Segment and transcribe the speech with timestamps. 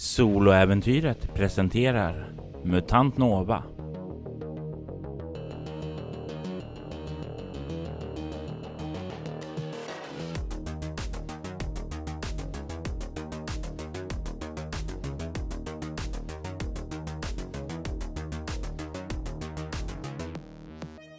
[0.00, 2.32] Soloäventyret presenterar
[2.64, 3.64] MUTANT NOVA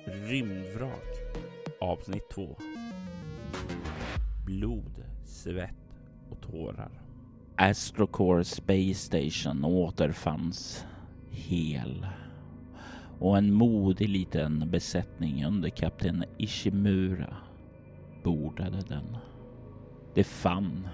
[0.06, 0.92] Rymdvrak
[1.82, 2.56] Avsnitt 2
[4.46, 5.70] Blod, svett
[6.30, 7.09] och tårar.
[7.62, 10.86] Astrocore Space Station återfanns
[11.30, 12.08] hel
[13.20, 17.36] och en modig liten besättning under kapten Ishimura
[18.24, 19.18] bordade den.
[20.14, 20.88] Det fann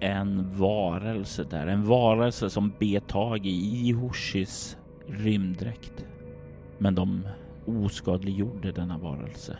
[0.00, 4.76] en varelse där, en varelse som bet tag i Ihoshis
[5.08, 6.06] rymddräkt.
[6.78, 7.26] Men de
[7.66, 9.58] oskadliggjorde denna varelse.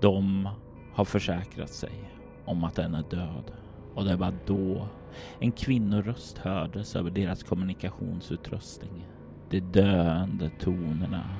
[0.00, 0.48] De
[0.92, 2.12] har försäkrat sig
[2.44, 3.52] om att den är död
[3.96, 4.88] och det var då
[5.38, 9.06] en kvinnoröst hördes över deras kommunikationsutrustning.
[9.50, 11.36] De döende tonerna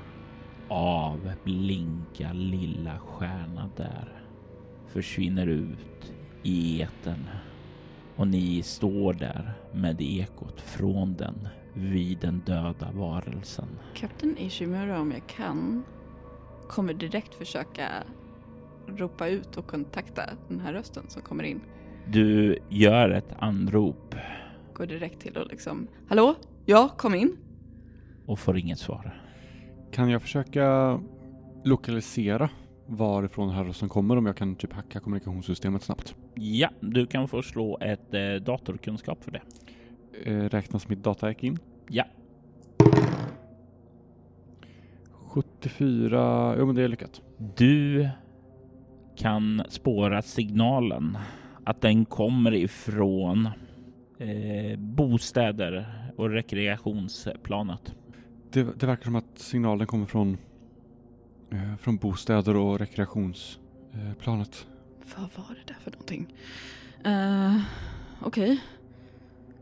[0.68, 4.22] av blinka lilla stjärna där
[4.86, 7.28] försvinner ut i eten
[8.16, 13.68] och ni står där med ekot från den vid den döda varelsen.
[13.94, 15.84] Kapten Ishimura, om jag kan,
[16.68, 17.88] kommer direkt försöka
[18.86, 21.60] ropa ut och kontakta den här rösten som kommer in.
[22.12, 24.14] Du gör ett anrop.
[24.74, 26.34] Går direkt till och liksom, hallå?
[26.64, 27.36] Ja, kom in.
[28.26, 29.22] Och får inget svar.
[29.92, 30.98] Kan jag försöka
[31.64, 32.50] lokalisera
[32.86, 36.14] varifrån här rösten kommer om jag kan typ hacka kommunikationssystemet snabbt?
[36.34, 39.42] Ja, du kan få slå ett eh, datorkunskap för det.
[40.24, 41.58] Eh, räknas mitt datahack in?
[41.88, 42.04] Ja.
[45.10, 47.22] 74, jo men det är lyckat.
[47.56, 48.08] Du
[49.16, 51.18] kan spåra signalen
[51.66, 53.48] att den kommer ifrån
[54.18, 55.86] eh, bostäder
[56.16, 57.94] och rekreationsplanet.
[58.50, 60.38] Det, det verkar som att signalen kommer från,
[61.50, 64.66] eh, från bostäder och rekreationsplanet.
[65.16, 66.34] Vad var det där för någonting?
[67.06, 67.60] Uh,
[68.20, 68.44] Okej.
[68.44, 68.58] Okay.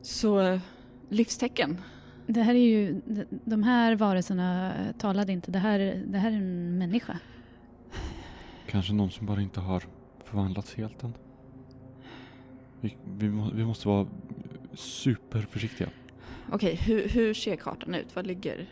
[0.03, 0.61] Så, uh,
[1.09, 1.81] livstecken.
[2.27, 3.01] Det här är ju,
[3.45, 5.51] de här varelserna talade inte.
[5.51, 7.19] Det här, det här är en människa.
[8.67, 9.83] Kanske någon som bara inte har
[10.25, 11.15] förvandlats helt än.
[12.85, 14.07] Vi, vi, vi måste vara
[14.75, 15.89] superförsiktiga.
[16.53, 18.17] Okej, hur, hur ser kartan ut?
[18.17, 18.67] Vad ligger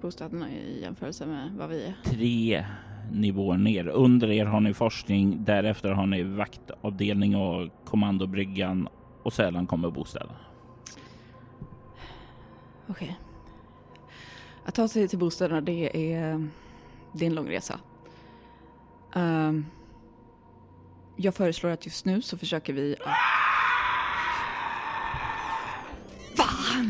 [0.00, 1.94] bostäderna i jämförelse med vad vi är?
[2.04, 2.64] Tre
[3.12, 3.88] nivåer ner.
[3.88, 8.88] Under er har ni forskning, därefter har ni vaktavdelning och kommandobryggan
[9.22, 10.36] och sedan kommer bostäderna.
[12.86, 13.18] Okej.
[14.64, 16.48] Att ta sig till bostäderna det är,
[17.12, 17.80] det är en lång resa.
[19.14, 19.66] Um,
[21.16, 23.12] jag föreslår att just nu så försöker vi att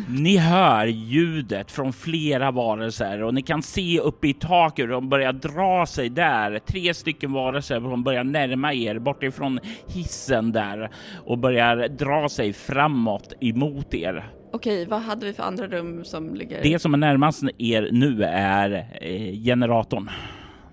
[0.09, 5.09] Ni hör ljudet från flera varelser och ni kan se uppe i taket hur de
[5.09, 6.59] börjar dra sig där.
[6.59, 10.91] Tre stycken varelser som börjar närma er bortifrån hissen där
[11.25, 14.33] och börjar dra sig framåt emot er.
[14.53, 16.63] Okej, vad hade vi för andra rum som ligger?
[16.63, 20.11] Det som är närmast er nu är eh, generatorn.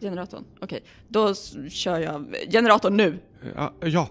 [0.02, 0.84] Generatorn, okej.
[1.08, 1.34] Då
[1.70, 3.20] kör jag generatorn nu.
[3.56, 4.10] Ja, ja.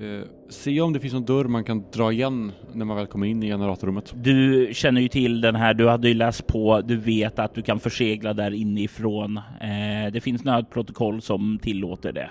[0.00, 3.26] Eh, se om det finns någon dörr man kan dra igen när man väl kommer
[3.26, 4.12] in i generatorrummet.
[4.16, 7.62] Du känner ju till den här, du hade ju läst på, du vet att du
[7.62, 9.36] kan försegla där inifrån.
[9.36, 12.30] Eh, det finns nödprotokoll som tillåter det.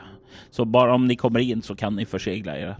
[0.50, 2.78] Så bara om ni kommer in så kan ni försegla er.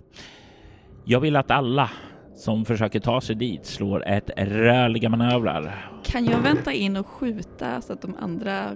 [1.06, 1.90] Jag vill att alla
[2.36, 5.92] som försöker ta sig dit slår ett rörliga manövrar.
[6.04, 8.76] Kan jag vänta in och skjuta så att de andra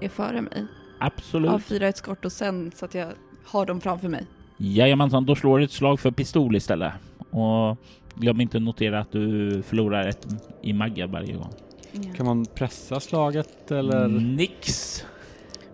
[0.00, 0.66] är före mig?
[1.00, 1.50] Absolut.
[1.50, 3.08] Avfyra ett skott och sen så att jag
[3.44, 4.26] har dem framför mig.
[4.56, 6.92] Jajamensan, då slår du ett slag för pistol istället.
[7.30, 7.76] Och
[8.14, 10.26] glöm inte att notera att du förlorar ett
[10.62, 11.52] i magga varje gång.
[11.92, 12.12] Ja.
[12.16, 14.08] Kan man pressa slaget eller?
[14.08, 15.04] Nix!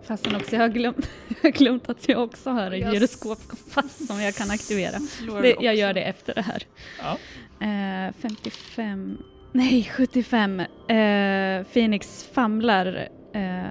[0.02, 4.20] Fastän också jag har glömt, jag har glömt att jag också har en gyroskopkompass som
[4.20, 4.98] jag kan aktivera.
[5.42, 6.62] Det, jag gör det efter det här.
[6.98, 7.18] Ja.
[7.66, 9.18] Eh, 55,
[9.52, 10.60] nej 75.
[10.60, 10.66] Eh,
[11.72, 13.62] Phoenix famlar eh,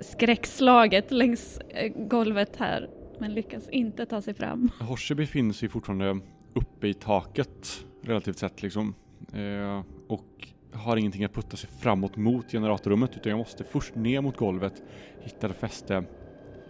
[0.00, 1.58] skräckslaget längs
[1.96, 2.88] golvet här
[3.20, 4.70] men lyckas inte ta sig fram.
[4.80, 6.20] Horse befinner sig fortfarande
[6.54, 8.94] uppe i taket relativt sett liksom.
[9.32, 14.20] Eh, och har ingenting att putta sig framåt mot generatorrummet utan jag måste först ner
[14.20, 14.82] mot golvet,
[15.22, 16.04] hitta ett fäste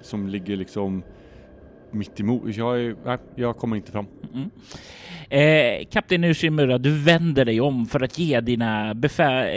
[0.01, 1.03] som ligger liksom
[1.91, 2.57] mitt emot.
[2.57, 4.07] Jag, är, nej, jag kommer inte fram.
[4.35, 4.51] Mm.
[5.31, 8.95] Eh, Kapten Ushimura, du vänder dig om för att ge dina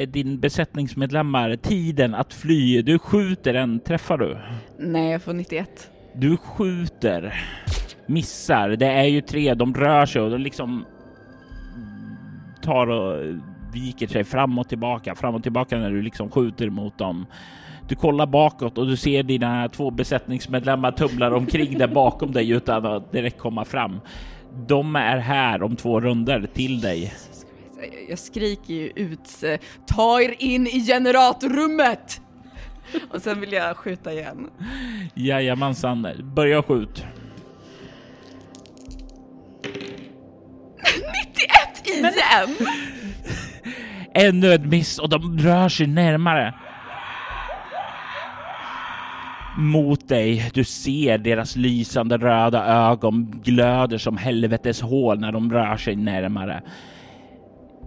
[0.07, 2.81] din besättningsmedlemmar tiden att fly.
[2.81, 4.37] Du skjuter en, träffar du?
[4.77, 5.91] Nej, jag får 91.
[6.13, 7.33] Du skjuter,
[8.05, 8.69] missar.
[8.69, 10.85] Det är ju tre, de rör sig och de liksom
[12.61, 13.35] tar och
[13.73, 17.25] viker sig fram och tillbaka, fram och tillbaka när du liksom skjuter mot dem.
[17.87, 22.85] Du kollar bakåt och du ser dina två besättningsmedlemmar tumlar omkring där bakom dig utan
[22.85, 23.99] att direkt komma fram.
[24.67, 27.13] De är här om två runder till dig.
[28.09, 29.43] Jag skriker ju ut,
[29.87, 32.21] ta er in i generatorrummet!
[33.09, 34.49] Och sen vill jag skjuta igen.
[35.13, 37.05] Jajamensan, börja skjut.
[41.83, 42.55] 91 igen!
[44.13, 46.53] Ännu ett miss och de rör sig närmare.
[49.57, 50.51] Mot dig.
[50.53, 56.61] Du ser deras lysande röda ögon glöder som helvetes hål när de rör sig närmare.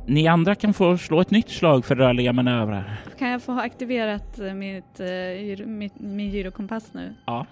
[0.06, 3.00] Ni andra kan få slå ett nytt slag för rörliga manövrar.
[3.18, 7.14] Kan jag få ha aktiverat eh, mitt, gyro- mitt, min gyrokompass nu?
[7.24, 7.46] Ja.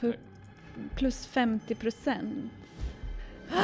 [0.00, 0.16] Pu-
[0.96, 2.52] plus 50 procent.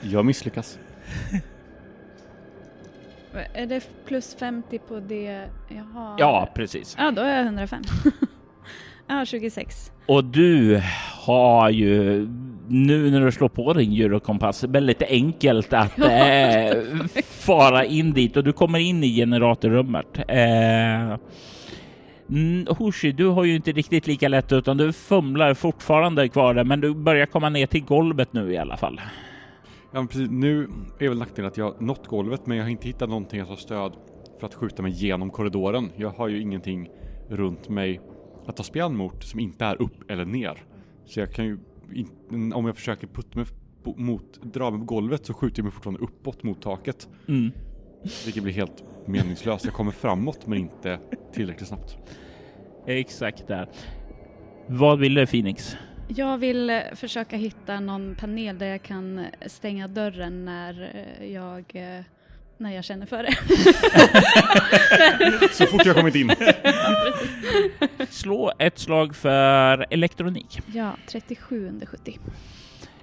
[0.00, 0.78] Jag misslyckas.
[3.54, 6.16] Är det plus 50 på det jag har?
[6.18, 6.94] Ja, precis.
[6.98, 7.82] Ja, då är jag 105.
[9.06, 9.92] ja, 26.
[10.06, 10.82] Och du
[11.26, 12.26] har ju
[12.68, 16.82] nu när du slår på din gyrokompass väldigt enkelt att eh,
[17.24, 20.18] fara in dit och du kommer in i generatorrummet.
[20.28, 21.18] Eh,
[22.68, 26.80] Hoshi, du har ju inte riktigt lika lätt utan du fumlar fortfarande kvar där, men
[26.80, 29.00] du börjar komma ner till golvet nu i alla fall.
[29.92, 30.30] Ja, precis.
[30.30, 30.68] Nu
[30.98, 33.48] är väl nackdelen att jag har nått golvet men jag har inte hittat någonting att
[33.48, 33.92] ha stöd
[34.40, 35.90] för att skjuta mig genom korridoren.
[35.96, 36.88] Jag har ju ingenting
[37.28, 38.00] runt mig
[38.46, 40.62] att ta spjärn mot som inte är upp eller ner.
[41.04, 41.58] Så jag kan ju,
[42.54, 43.46] om jag försöker putta mig
[43.96, 47.08] mot, dra mig på golvet så skjuter jag mig fortfarande uppåt mot taket.
[47.28, 47.52] Mm.
[48.24, 49.64] Vilket blir helt meningslöst.
[49.64, 51.00] Jag kommer framåt men inte
[51.32, 51.96] tillräckligt snabbt.
[52.86, 53.68] Exakt där.
[54.66, 55.76] Vad vill du Phoenix?
[56.08, 60.90] Jag vill eh, försöka hitta någon panel där jag kan stänga dörren när
[61.20, 62.04] eh, jag, eh,
[62.58, 63.34] när jag känner för det.
[65.52, 66.30] Så fort jag kommit in.
[68.10, 70.60] Slå ett slag för elektronik.
[70.74, 72.18] ja, 37 under 70.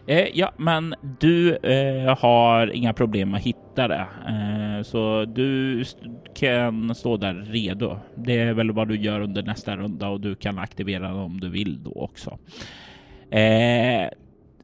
[0.07, 6.05] Eh, ja, men du eh, har inga problem att hitta det, eh, så du st-
[6.35, 8.00] kan stå där redo.
[8.15, 11.39] Det är väl vad du gör under nästa runda och du kan aktivera den om
[11.39, 12.39] du vill då också.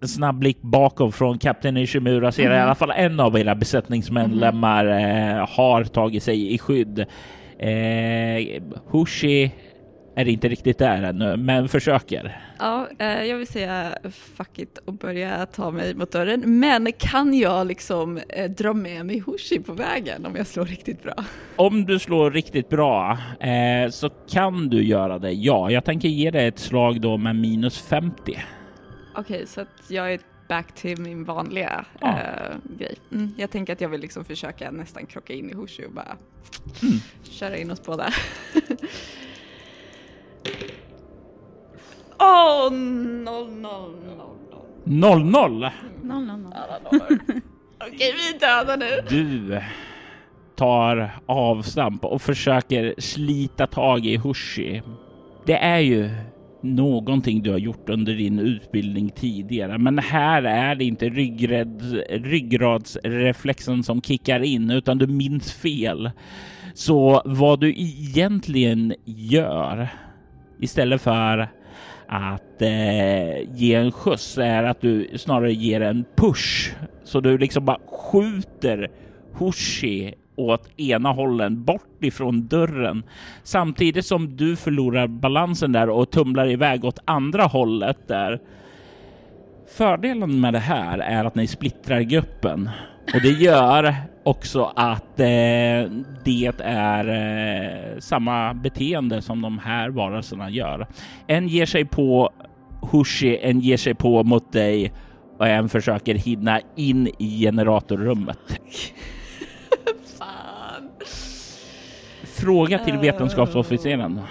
[0.01, 4.85] En snabb blick bakom från Kapten Ishimura ser i alla fall en av era besättningsmedlemmar
[4.85, 6.99] eh, har tagit sig i skydd.
[7.59, 8.61] Eh,
[8.91, 9.51] Hushi
[10.15, 12.41] är inte riktigt där ännu, men försöker.
[12.59, 16.59] Ja, eh, jag vill säga fuck it och börja ta mig mot dörren.
[16.59, 21.03] Men kan jag liksom eh, dra med mig Hoshi på vägen om jag slår riktigt
[21.03, 21.13] bra?
[21.55, 25.31] Om du slår riktigt bra eh, så kan du göra det.
[25.31, 28.37] Ja, jag tänker ge dig ett slag då med minus 50.
[29.19, 32.19] Okej, så att jag är back till min vanliga Ja.
[32.19, 32.95] eh, grej.
[33.11, 36.17] Mm, jag tänker att jag vill liksom försöka nästan krocka in i Hoshi och bara
[37.23, 38.09] köra in oss båda.
[42.19, 44.35] Åh, noll, noll, noll,
[44.85, 45.29] 0-0.
[45.29, 45.61] noll.
[45.61, 45.71] 000.
[47.87, 49.01] Okej, vi är döda nu.
[49.09, 49.61] Du
[50.55, 54.81] tar avstamp och försöker slita tag i Hushi.
[55.45, 56.09] Det är ju
[56.61, 63.83] någonting du har gjort under din utbildning tidigare, men här är det inte ryggrad, ryggradsreflexen
[63.83, 66.11] som kickar in, utan du minns fel.
[66.73, 69.87] Så vad du egentligen gör
[70.59, 71.47] istället för
[72.07, 76.73] att eh, ge en skjuts är att du snarare ger en push.
[77.03, 78.87] Så du liksom bara skjuter
[79.33, 83.03] Hoshi åt ena hållen bort ifrån dörren
[83.43, 88.39] samtidigt som du förlorar balansen där och tumlar iväg åt andra hållet där.
[89.77, 92.69] Fördelen med det här är att ni splittrar gruppen
[93.13, 95.91] och det gör också att eh,
[96.25, 100.87] det är eh, samma beteende som de här varelserna gör.
[101.27, 102.29] En ger sig på
[102.91, 104.93] Hushi, en ger sig på mot dig
[105.37, 108.61] och en försöker hinna in i generatorrummet.
[112.41, 114.21] Fråga till vetenskapsofficeren.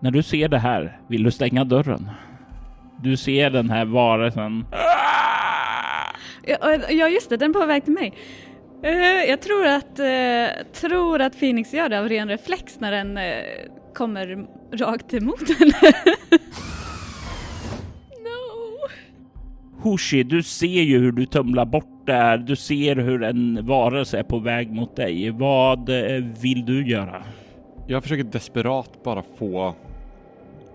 [0.00, 2.10] När du ser det här, vill du stänga dörren?
[3.02, 4.64] Du ser den här varelsen.
[6.90, 8.14] Ja, just det, den är på väg till mig.
[8.82, 13.16] Eh, jag tror att, eh, tror att Phoenix gör det av ren reflex när den
[13.16, 13.42] eh,
[13.94, 15.72] kommer rakt emot henne.
[19.86, 22.38] Hushi, du ser ju hur du tumlar bort där.
[22.38, 25.30] Du ser hur en varelse är på väg mot dig.
[25.30, 27.22] Vad eh, vill du göra?
[27.86, 29.74] Jag försöker desperat bara få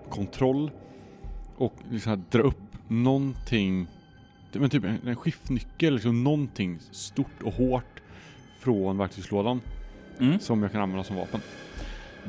[0.09, 0.71] kontroll
[1.57, 3.87] och liksom dra upp någonting
[4.53, 8.01] men typ en, skiftnyckel, liksom någonting stort och hårt
[8.59, 9.61] från verktygslådan
[10.19, 10.39] Mm.
[10.39, 11.39] som jag kan använda som vapen.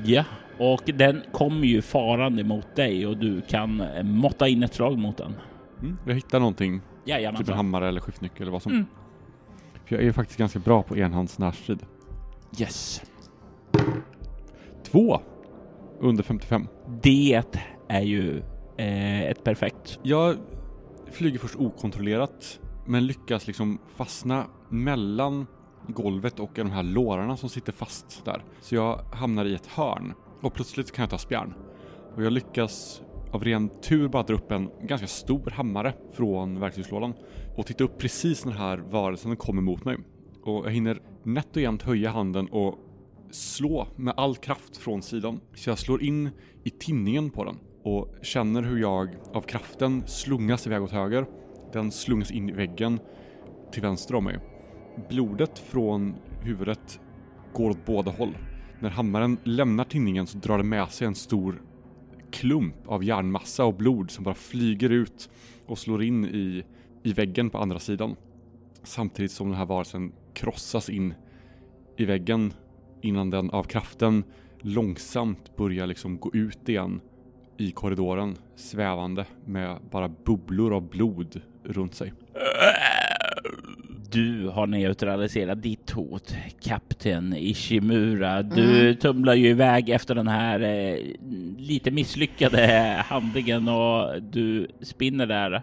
[0.05, 0.25] Ja,
[0.59, 5.17] och den kommer ju farande mot dig och du kan måtta in ett slag mot
[5.17, 5.35] den.
[5.83, 5.99] Mm.
[6.07, 6.81] Jag hittar någonting,
[7.39, 8.73] typ en hammare eller skiftnyckel eller vad som.
[8.73, 8.87] Mm.
[9.85, 11.87] För jag är ju faktiskt ganska bra på enhands närstrid.
[12.59, 13.03] Yes.
[14.85, 15.21] Två!
[16.01, 16.69] Under 55.
[17.03, 17.43] Det
[17.89, 18.43] är ju
[18.77, 19.99] eh, ett perfekt.
[20.03, 20.37] Jag
[21.11, 25.47] flyger först okontrollerat men lyckas liksom fastna mellan
[25.87, 28.45] golvet och de här lårarna som sitter fast där.
[28.61, 31.55] Så jag hamnar i ett hörn och plötsligt kan jag ta spjärn.
[32.15, 37.15] Och jag lyckas av ren tur bara dra upp en ganska stor hammare från verktygslådan
[37.57, 39.97] och titta upp precis när den här varelsen kommer mot mig.
[40.43, 42.79] Och jag hinner nätt och jämnt höja handen och
[43.31, 45.41] slå med all kraft från sidan.
[45.55, 46.31] Så jag slår in
[46.65, 51.27] i tinningen på den och känner hur jag av kraften slungas iväg åt höger.
[51.73, 53.01] Den slungas in i väggen
[53.73, 54.39] till vänster om mig.
[55.09, 57.01] Blodet från huvudet
[57.53, 58.37] går åt båda håll.
[58.81, 61.63] När hammaren lämnar tinningen så drar det med sig en stor
[62.33, 65.31] klump av järnmassa och blod som bara flyger ut
[65.67, 66.65] och slår in i,
[67.03, 68.17] i väggen på andra sidan.
[68.83, 71.15] Samtidigt som den här varelsen krossas in
[71.97, 72.55] i väggen
[73.01, 74.25] innan den av kraften
[74.61, 77.01] långsamt börjar liksom gå ut igen
[77.57, 82.13] i korridoren svävande med bara bubblor av blod runt sig.
[84.13, 88.43] Du har neutraliserat ditt hot, kapten Ishimura.
[88.43, 90.97] Du tumlar ju iväg efter den här eh,
[91.59, 95.63] lite misslyckade handlingen och du spinner där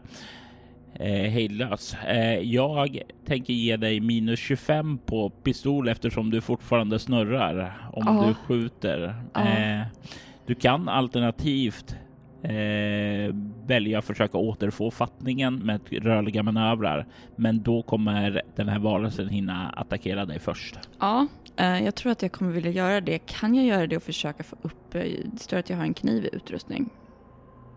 [0.94, 1.94] eh, hejdlös.
[2.08, 8.26] Eh, jag tänker ge dig minus 25 på pistol eftersom du fortfarande snurrar om Ja.
[8.28, 9.16] du skjuter.
[9.34, 9.48] Ja.
[9.48, 9.82] Eh,
[10.48, 11.96] du kan alternativt
[12.44, 13.36] eh,
[13.68, 17.06] välja att försöka återfå fattningen med rörliga manövrar.
[17.36, 20.80] Men då kommer den här varelsen hinna attackera dig först.
[21.00, 21.28] Ja,
[21.58, 23.20] eh, jag tror att jag kommer vilja göra det.
[23.20, 24.96] Kan jag göra det och försöka få upp...
[24.96, 26.90] eh, Det står att jag har en kniv i utrustning.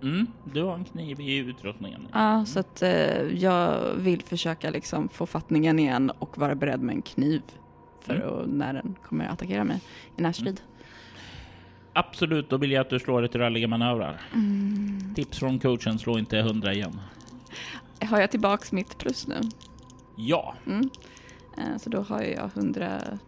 [0.03, 2.09] Mm, du har en kniv i utrustningen.
[2.13, 6.95] Ja, så att eh, jag vill försöka liksom få fattningen igen och vara beredd med
[6.95, 7.43] en kniv
[8.01, 8.29] för Mm.
[8.29, 9.81] att, när den kommer att attackera mig
[10.19, 10.61] i närstrid.
[11.93, 14.21] Absolut, då vill jag att du slår ett rörliga manövrar.
[15.15, 17.01] Tips från coachen, slå inte 100 igen.
[18.11, 19.41] Har jag tillbaks mitt plus nu?
[20.17, 20.91] Ja, Mm.
[21.59, 23.19] Eh, så då har jag 125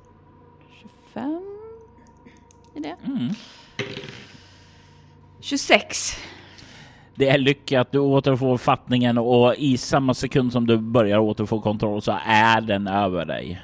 [2.74, 2.96] i det.
[3.06, 3.34] mm.
[5.40, 6.16] 26.
[7.14, 7.92] det är lyckat.
[7.92, 12.86] Du återfår fattningen och i samma sekund som du börjar återfå kontroll så är den
[12.86, 13.62] över dig.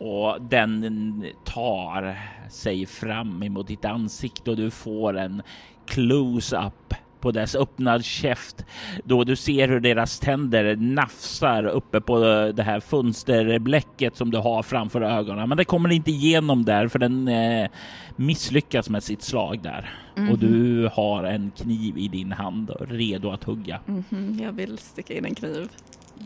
[0.00, 2.18] Och den tar
[2.50, 5.42] sig fram emot ditt ansikte och du får en
[5.86, 8.64] close-up på dess öppnad käft
[9.04, 12.18] då du ser hur deras tänder nafsar uppe på
[12.54, 15.48] det här fönsterbläcket som du har framför ögonen.
[15.48, 17.70] Men det kommer inte igenom där för den eh,
[18.16, 19.90] misslyckas med sitt slag där.
[20.30, 23.80] Och du har en kniv i din hand redo att hugga.
[23.86, 25.68] Mhm, jag vill sticka in en kniv.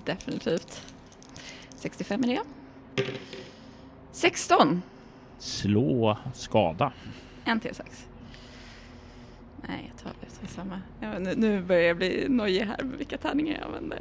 [0.04, 0.80] Definitivt.
[1.76, 2.40] 65 är det.
[4.14, 4.82] 16.
[5.38, 6.92] Slå skada.
[7.44, 7.82] En T6.
[9.68, 10.80] Nej, jag tar, tar samma.
[11.00, 13.98] Ja, nu, nu börjar jag bli nojig här med vilka tärningar jag använder.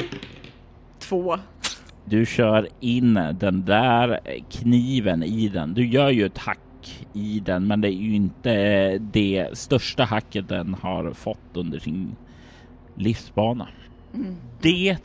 [1.00, 1.38] Två.
[2.06, 4.20] Du kör in den där
[4.52, 5.74] kniven i den.
[5.74, 10.50] Du gör ju ett hack i den, men det är ju inte det största hacket
[10.50, 12.16] den har fått under sin
[12.96, 13.68] livsbana.
[14.14, 14.36] Mm.
[14.62, 14.98] Det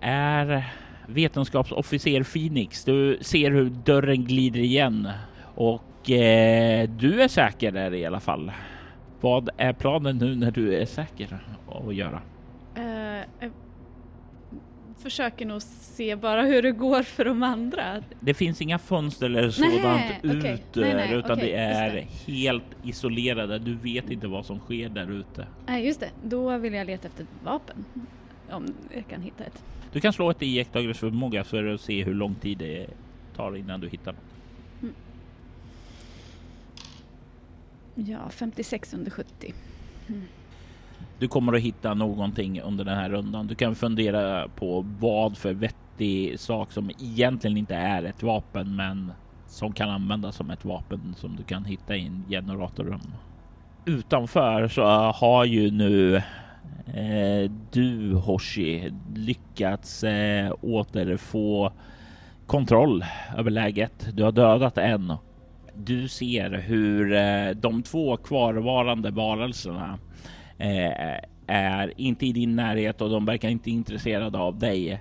[0.00, 0.64] är
[1.10, 2.84] vetenskapsofficer Phoenix.
[2.84, 5.08] Du ser hur dörren glider igen
[5.54, 8.52] och eh, du är säker där i alla fall.
[9.20, 11.38] Vad är planen nu när du är säker
[11.86, 12.22] att göra?
[12.74, 13.52] Eh, jag
[15.02, 18.02] försöker nog se bara hur det går för de andra.
[18.20, 20.52] Det finns inga fönster eller Nej, sådant okej.
[20.52, 23.58] ut Nej, nej, utan okej, det är just helt isolerade.
[23.58, 25.46] Du vet inte vad som sker där ute.
[25.66, 26.10] Nej, just det.
[26.24, 27.84] Då vill jag leta efter ett vapen.
[28.50, 29.62] Om jag kan hitta ett.
[29.92, 32.86] Du kan slå ett iakttagelseförmåga för att se hur lång tid det
[33.36, 34.22] tar innan du hittar något.
[37.94, 39.54] Ja, 56 under 70.
[41.18, 43.46] Du kommer att hitta någonting under den här rundan.
[43.46, 49.12] Du kan fundera på vad för vettig sak som egentligen inte är ett vapen, men
[49.46, 53.14] som kan användas som ett vapen som du kan hitta i en generatorrum.
[53.84, 54.82] Utanför så
[55.12, 56.22] har ju nu
[56.94, 61.72] eh, du Hoshi lyckats eh, återfå
[62.46, 63.04] kontroll
[63.38, 64.08] över läget.
[64.12, 65.14] Du har dödat en.
[65.74, 69.98] Du ser hur eh, de två kvarvarande varelserna
[70.58, 75.00] eh, är inte i din närhet och de verkar inte intresserade av dig.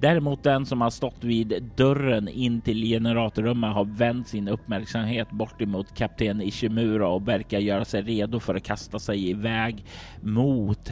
[0.00, 5.62] Däremot den som har stått vid dörren in till generatorrummet har vänt sin uppmärksamhet bort
[5.62, 9.84] emot kapten Ishimura och verkar göra sig redo för att kasta sig iväg
[10.20, 10.90] mot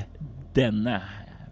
[0.55, 1.03] denne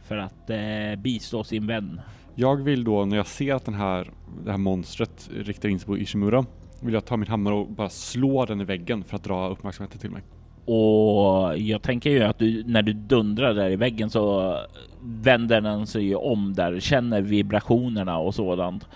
[0.09, 2.01] för att eh, bistå sin vän.
[2.35, 4.11] Jag vill då när jag ser att den här,
[4.45, 6.45] det här monstret riktar in sig på Ishimura
[6.81, 9.99] vill jag ta min hammare och bara slå den i väggen för att dra uppmärksamheten
[9.99, 10.23] till mig.
[10.65, 14.57] Och jag tänker ju att du, när du dundrar där i väggen så
[15.03, 18.89] vänder den sig om där, känner vibrationerna och sådant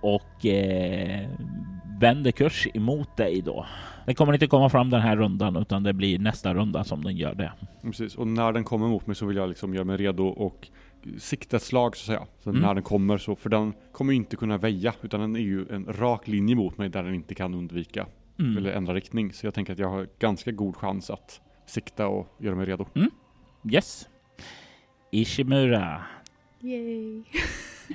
[0.00, 1.28] och eh,
[2.00, 3.66] vänder kurs emot dig då.
[4.06, 7.16] Den kommer inte komma fram den här rundan utan det blir nästa runda som den
[7.16, 7.52] gör det.
[7.82, 10.68] Precis, och när den kommer mot mig så vill jag liksom göra mig redo och
[11.18, 12.26] sikta ett slag så att säga.
[12.42, 12.62] Så mm.
[12.62, 15.86] när den kommer så, för den kommer inte kunna väja utan den är ju en
[15.92, 18.06] rak linje mot mig där den inte kan undvika
[18.38, 18.56] mm.
[18.56, 19.32] eller ändra riktning.
[19.32, 22.86] Så jag tänker att jag har ganska god chans att sikta och göra mig redo.
[22.94, 23.10] Mm.
[23.70, 24.08] Yes.
[25.10, 26.04] Ishimura.
[26.60, 27.22] Yay.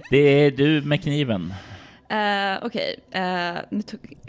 [0.09, 1.53] det är du med kniven.
[2.11, 3.21] Uh, Okej, okay.
[3.71, 3.79] uh,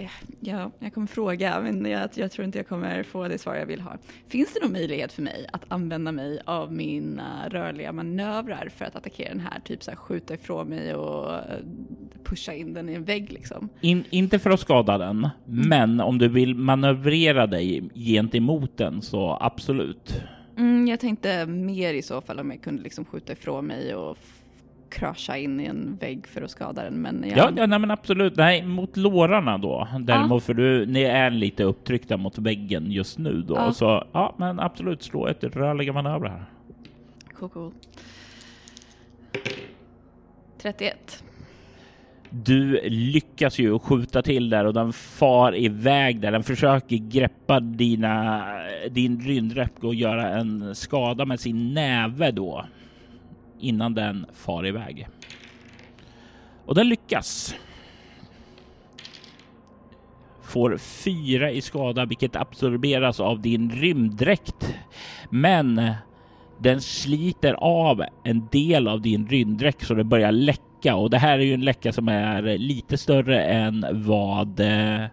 [0.01, 0.11] uh,
[0.41, 3.67] ja, jag kommer fråga men jag, jag, tror inte jag kommer få det svar jag
[3.67, 3.97] vill ha.
[4.29, 8.97] Finns det någon möjlighet för mig att använda mig av mina rörliga manövrar för att
[8.97, 9.61] attackera den här?
[9.61, 11.41] Typ så här, skjuta ifrån mig och eh,
[12.25, 13.69] pusha in den i en vägg liksom?
[13.81, 15.69] In, inte för att skada den, mm.
[15.69, 20.23] men om du vill manövrera dig gentemot den så absolut.
[20.57, 24.19] Mm, jag tänkte mer i så fall om jag kunde liksom skjuta ifrån mig och
[24.91, 26.95] krascha in i en vägg för att skada den.
[26.95, 27.39] Men jag...
[27.39, 28.37] Ja, ja nej, men absolut.
[28.37, 29.89] Nej, mot lårarna då.
[30.01, 30.47] Däremot, ja.
[30.47, 33.55] för du, ni är lite upptryckta mot väggen just nu då.
[33.55, 33.73] Ja.
[33.73, 36.45] Så ja, men absolut slå ett rörliga manöver här.
[37.35, 37.73] Cool, cool.
[40.63, 41.25] 31.
[42.31, 46.33] Du lyckas ju skjuta till där och den far iväg där.
[46.33, 48.45] Den försöker greppa dina,
[48.91, 52.65] din rymdräpp och göra en skada med sin näve då
[53.61, 55.09] innan den far iväg.
[56.67, 57.55] Och den lyckas.
[60.43, 64.75] Får fyra i skada, vilket absorberas av din rymddräkt.
[65.31, 65.93] Men
[66.59, 71.39] den sliter av en del av din rymddräkt så det börjar läcka och det här
[71.39, 75.05] är ju en läcka som är lite större än vad eh,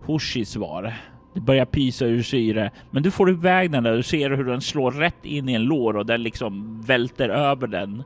[0.00, 0.94] Hoshis var.
[1.32, 3.96] Det börjar pysa ur syre, men du får iväg den där.
[3.96, 7.66] Du ser hur den slår rätt in i en lår och den liksom välter över
[7.66, 8.02] den.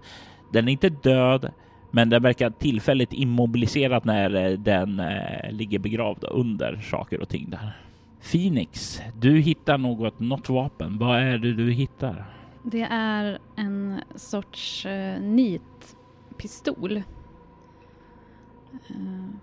[0.53, 1.53] Den är inte död,
[1.91, 7.51] men den verkar tillfälligt immobiliserad när eh, den eh, ligger begravd under saker och ting
[7.51, 7.77] där.
[8.33, 10.99] Phoenix, du hittar något, något vapen.
[10.99, 12.25] Vad är det du hittar?
[12.63, 16.97] Det är en sorts eh, nitpistol.
[16.97, 17.03] Eh,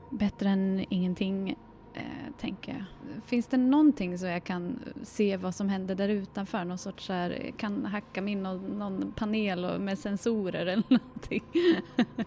[0.09, 1.55] bättre än ingenting
[1.93, 2.01] eh,
[2.39, 2.83] tänker jag.
[3.25, 6.65] Finns det någonting så jag kan se vad som händer där utanför?
[6.65, 11.43] Någon sorts här, kan hacka min någon, någon panel med sensorer eller någonting?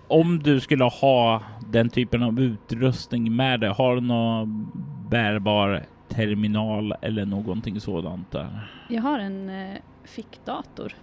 [0.08, 4.70] Om du skulle ha den typen av utrustning med dig, har du någon
[5.10, 8.68] bärbar terminal eller någonting sådant där?
[8.88, 10.94] Jag har en eh, fickdator.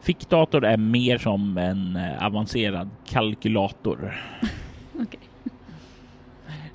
[0.00, 4.14] Fickdator är mer som en eh, avancerad kalkylator.
[4.94, 5.20] okay.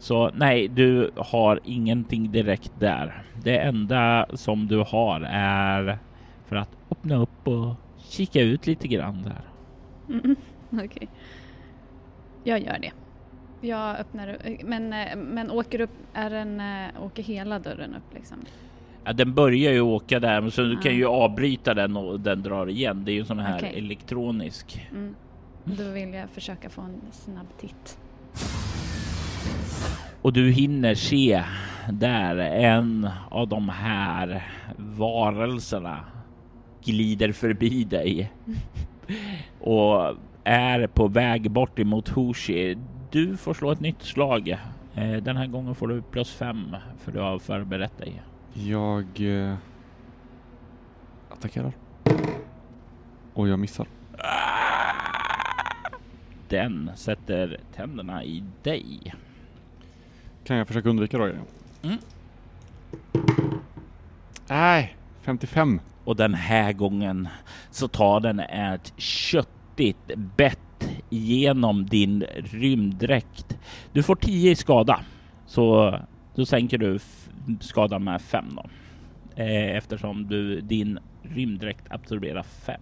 [0.04, 3.24] Så nej, du har ingenting direkt där.
[3.44, 5.98] Det enda som du har är
[6.48, 7.76] för att öppna upp och
[8.10, 9.42] kika ut lite grann där.
[10.10, 10.36] Mm,
[10.72, 10.86] Okej.
[10.86, 11.08] Okay.
[12.44, 12.92] Jag gör det.
[13.68, 14.89] Jag öppnar men,
[15.34, 16.62] men åker upp, är den,
[17.02, 18.38] åker hela dörren upp liksom?
[19.04, 22.70] Ja, den börjar ju åka där, så du kan ju avbryta den och den drar
[22.70, 23.06] igen.
[23.06, 23.78] Det är ju sån här okay.
[23.78, 24.88] elektronisk.
[24.92, 25.16] Mm.
[25.63, 27.98] Då vill jag försöka få en snabb titt.
[30.23, 31.43] Och du hinner se
[31.89, 35.99] där en av de här varelserna
[36.83, 38.31] glider förbi dig
[39.59, 42.77] och är på väg bort emot Hoshi.
[43.12, 44.49] Du får slå ett nytt slag.
[44.95, 48.21] Eh, den här gången får du plus fem för du har förberett dig.
[48.53, 49.55] Jag eh,
[51.29, 51.73] attackerar.
[53.33, 53.88] Och jag missar.
[56.47, 59.13] Den sätter tänderna i dig.
[60.43, 61.23] Kan jag försöka undvika då?
[61.23, 61.97] Mm.
[64.47, 65.82] Nej, 55.
[66.03, 67.27] Och den här gången
[67.71, 70.60] så tar den ett köttigt bett
[71.10, 73.58] genom din rymddräkt.
[73.93, 74.99] Du får 10 i skada,
[75.45, 75.95] så
[76.36, 76.99] då sänker du
[77.60, 78.63] skadan med 5 då.
[79.36, 82.82] Eh, eftersom du, din rymddräkt absorberar 5.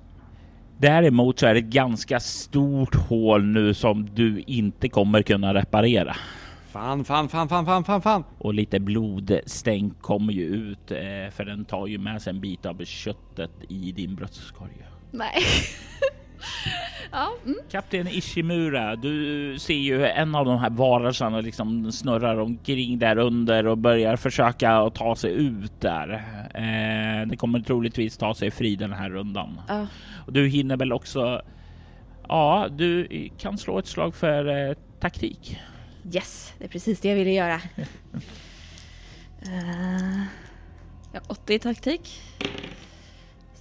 [0.77, 6.15] Däremot så är det ett ganska stort hål nu som du inte kommer kunna reparera.
[6.71, 8.23] Fan, fan, fan, fan, fan, fan, fan.
[8.37, 12.65] Och lite blodstänk kommer ju ut eh, för den tar ju med sig en bit
[12.65, 14.85] av köttet i din bröstkorg.
[15.11, 15.43] Nej.
[17.11, 17.57] ja, mm.
[17.71, 23.67] Kapten Ishimura, du ser ju en av de här varelserna liksom snurrar omkring där under
[23.67, 26.09] och börjar försöka att ta sig ut där.
[26.53, 29.61] Eh, det kommer troligtvis ta sig fri den här rundan.
[29.67, 29.87] Ja.
[30.25, 31.41] Och du hinner väl också.
[32.27, 33.07] Ja, du
[33.37, 35.59] kan slå ett slag för eh, taktik.
[36.13, 37.61] Yes, det är precis det jag ville göra.
[39.47, 40.23] uh,
[41.13, 42.21] ja, 80 i taktik.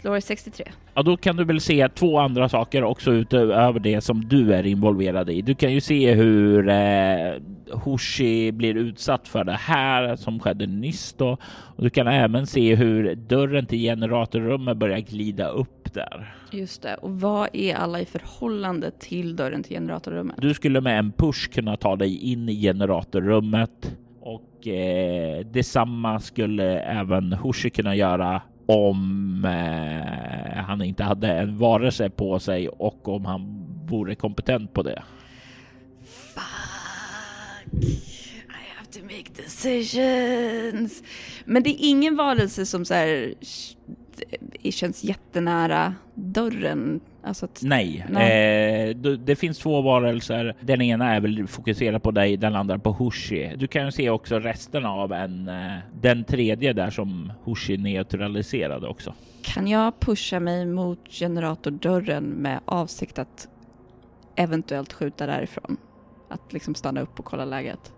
[0.01, 0.65] Slår 63.
[0.95, 4.67] Ja, då kan du väl se två andra saker också utöver det som du är
[4.67, 5.43] involverad i.
[5.43, 7.33] Du kan ju se hur eh,
[7.73, 11.37] Hoshi blir utsatt för det här som skedde nyss då.
[11.77, 16.35] Och du kan även se hur dörren till generatorrummet börjar glida upp där.
[16.51, 16.95] Just det.
[16.95, 20.37] Och vad är alla i förhållande till dörren till generatorrummet?
[20.39, 26.81] Du skulle med en push kunna ta dig in i generatorrummet och eh, detsamma skulle
[26.81, 33.25] även Hoshi kunna göra om eh, han inte hade en varelse på sig och om
[33.25, 35.03] han vore kompetent på det.
[36.35, 37.83] Fuck.
[37.83, 41.03] I have to make decisions.
[41.45, 43.35] Men det är ingen varelse som så här
[44.71, 47.01] känns jättenära dörren.
[47.23, 48.91] Alltså att, nej, nej.
[48.91, 50.57] Eh, det finns två varelser.
[50.61, 53.57] Den ena är väl fokuserad på dig, den andra på Hushi.
[53.57, 59.15] Du kan se också resten av en, eh, den tredje där som Hushi neutraliserade också.
[59.43, 63.49] Kan jag pusha mig mot generatordörren med avsikt att
[64.37, 65.77] eventuellt skjuta därifrån?
[66.29, 67.93] Att liksom stanna upp och kolla läget?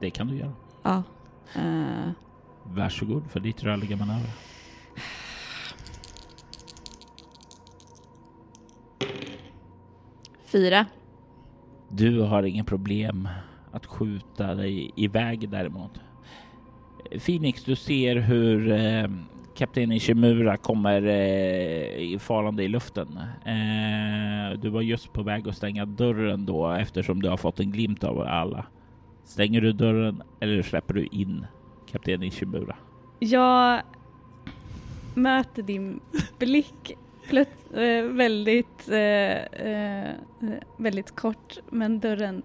[0.00, 0.52] Det kan du göra.
[0.82, 1.02] Ja.
[1.56, 2.10] Uh...
[2.64, 4.30] Varsågod för ditt rörliga manöver.
[10.52, 10.86] Fyra.
[11.88, 13.28] Du har inga problem
[13.70, 16.00] att skjuta dig iväg däremot.
[17.26, 19.10] Phoenix, du ser hur eh,
[19.54, 23.18] kapten Ishimura kommer eh, farande i luften.
[23.44, 27.72] Eh, du var just på väg att stänga dörren då eftersom du har fått en
[27.72, 28.66] glimt av alla.
[29.24, 31.46] Stänger du dörren eller släpper du in
[31.92, 32.76] kapten Ishimura?
[33.18, 33.82] Jag
[35.14, 36.00] möter din
[36.38, 36.96] blick
[37.32, 40.14] Plöt, äh, väldigt, äh,
[40.76, 42.42] väldigt kort, men dörren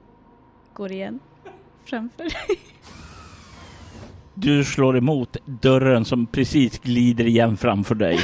[0.73, 1.19] går igen
[1.85, 2.25] framför.
[4.33, 8.19] Du slår emot dörren som precis glider igen framför dig.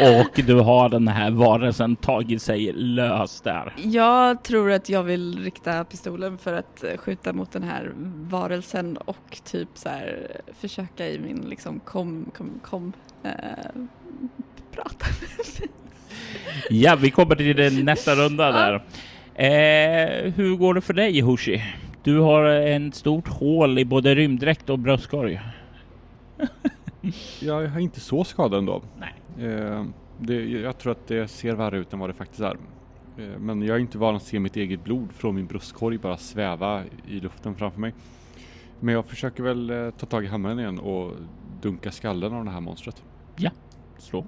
[0.00, 3.74] Och du har den här varelsen tagit sig lös där.
[3.76, 7.92] Jag tror att jag vill rikta pistolen för att skjuta mot den här
[8.30, 10.26] varelsen och typ så här
[10.60, 12.92] försöka i min liksom kom, kom, kom
[13.22, 13.82] eh,
[14.72, 15.06] prata
[16.70, 18.74] Ja, vi kommer till nästa runda där.
[19.34, 21.62] Eh, hur går det för dig, Hoshi?
[22.02, 25.40] Du har en stort hål i både rymddräkt och bröstkorg.
[27.40, 28.82] jag är inte så skadad ändå.
[28.98, 29.48] Nej.
[29.48, 29.84] Eh,
[30.18, 32.56] det, jag tror att det ser värre ut än vad det faktiskt är.
[33.18, 36.16] Eh, men jag är inte van att se mitt eget blod från min bröstkorg bara
[36.16, 37.94] sväva i luften framför mig.
[38.80, 41.12] Men jag försöker väl eh, ta tag i hammaren igen och
[41.62, 43.02] dunka skallen av det här monstret.
[43.36, 43.50] Ja,
[43.98, 44.26] slå.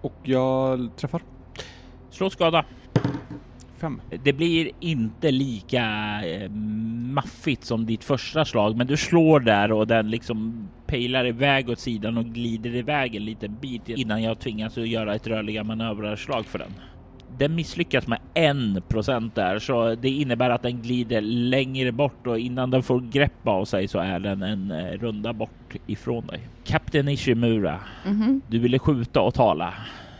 [0.00, 1.22] Och jag träffar.
[2.10, 2.64] Slå skada.
[3.78, 4.00] Fem.
[4.24, 5.84] Det blir inte lika
[6.24, 6.50] eh,
[7.12, 11.78] maffigt som ditt första slag, men du slår där och den liksom pejlar iväg åt
[11.78, 16.46] sidan och glider iväg en liten bit innan jag tvingas att göra ett rörliga manövrarslag
[16.46, 16.72] för den
[17.38, 22.38] den misslyckas med en procent där, så det innebär att den glider längre bort och
[22.38, 26.48] innan den får grepp av sig så är den en eh, runda bort ifrån dig.
[26.64, 28.40] Kapten Ishimura, mm -hmm.
[28.48, 29.74] du ville skjuta och tala.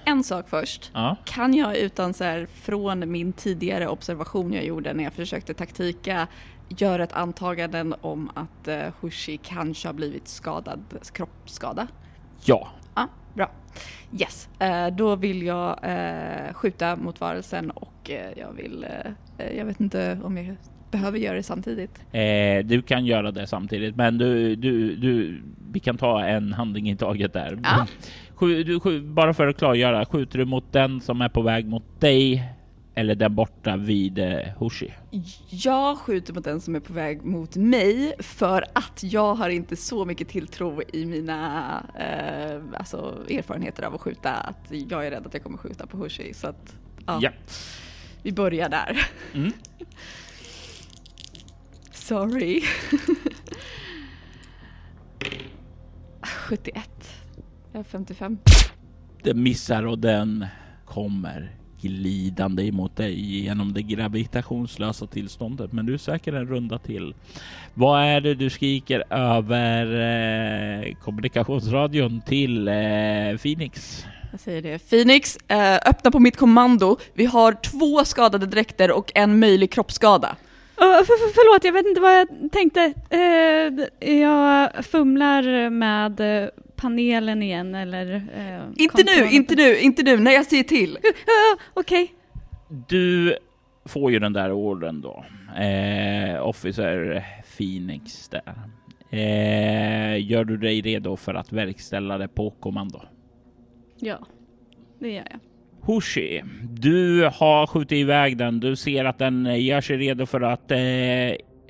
[0.05, 0.91] En sak först.
[0.95, 1.17] Ja.
[1.25, 6.27] Kan jag utan så här, från min tidigare observation jag gjorde när jag försökte taktika
[6.69, 10.81] göra ett antaganden om att uh, Hushi kanske har blivit skadad,
[11.13, 11.87] kroppsskada?
[12.45, 12.69] Ja.
[14.13, 18.87] Yes, eh, då vill jag eh, skjuta mot varelsen och eh, jag vill,
[19.57, 20.57] jag vet inte om jag
[20.91, 22.05] behöver göra det samtidigt.
[22.65, 26.97] du kan göra det samtidigt, men du, du, du, vi kan ta en handling i
[26.97, 27.59] taget där.
[27.63, 27.87] Ja.
[28.41, 32.45] Du, bara för att klargöra, skjuter du mot den som är på väg mot dig
[33.01, 34.93] eller där borta vid eh, Hoshi?
[35.49, 39.77] Jag skjuter mot den som är på väg mot mig för att jag har inte
[39.77, 45.27] så mycket tilltro i mina eh, alltså, erfarenheter av att skjuta att jag är rädd
[45.27, 46.35] att jag kommer skjuta på Hoshi.
[46.35, 47.19] Så att, ja.
[47.23, 47.31] ja.
[48.23, 49.07] Vi börjar där.
[49.35, 49.53] Mm.
[51.93, 52.63] Sorry.
[56.23, 56.91] 71.
[57.73, 58.39] Jag har 55.
[59.23, 60.47] Den missar och den
[60.85, 65.73] kommer glidande emot dig genom det gravitationslösa tillståndet.
[65.73, 67.15] Men du är säker en runda till.
[67.75, 72.75] Vad är det du skriker över eh, kommunikationsradion till eh,
[73.43, 74.05] Phoenix?
[74.31, 74.91] Jag säger det.
[74.91, 76.97] Phoenix, eh, öppna på mitt kommando.
[77.15, 80.37] Vi har två skadade dräkter och en möjlig kroppsskada.
[80.77, 82.93] Oh, för, för, förlåt, jag vet inte vad jag tänkte.
[83.11, 86.49] Eh, jag fumlar med eh,
[86.81, 88.15] panelen igen eller...
[88.15, 90.99] Eh, inte nu, inte nu, inte nu, när jag säger till.
[91.75, 92.03] Okej.
[92.03, 92.17] Okay.
[92.89, 93.37] Du
[93.85, 95.25] får ju den där orden då.
[95.63, 97.25] Eh, Officer
[97.57, 98.55] Phoenix där.
[99.11, 103.03] Eh, gör du dig redo för att verkställa det på kommando?
[103.99, 104.19] Ja,
[104.99, 105.41] det gör jag.
[105.81, 108.61] Hoshi, du har skjutit iväg den.
[108.61, 110.79] Du ser att den gör sig redo för att eh,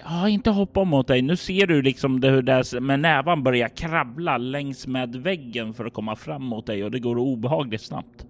[0.05, 1.23] ja, inte hoppa mot dig.
[1.23, 5.85] Nu ser du liksom det, hur det med nävan börjar krabbla längs med väggen för
[5.85, 8.27] att komma fram mot dig och det går obehagligt snabbt.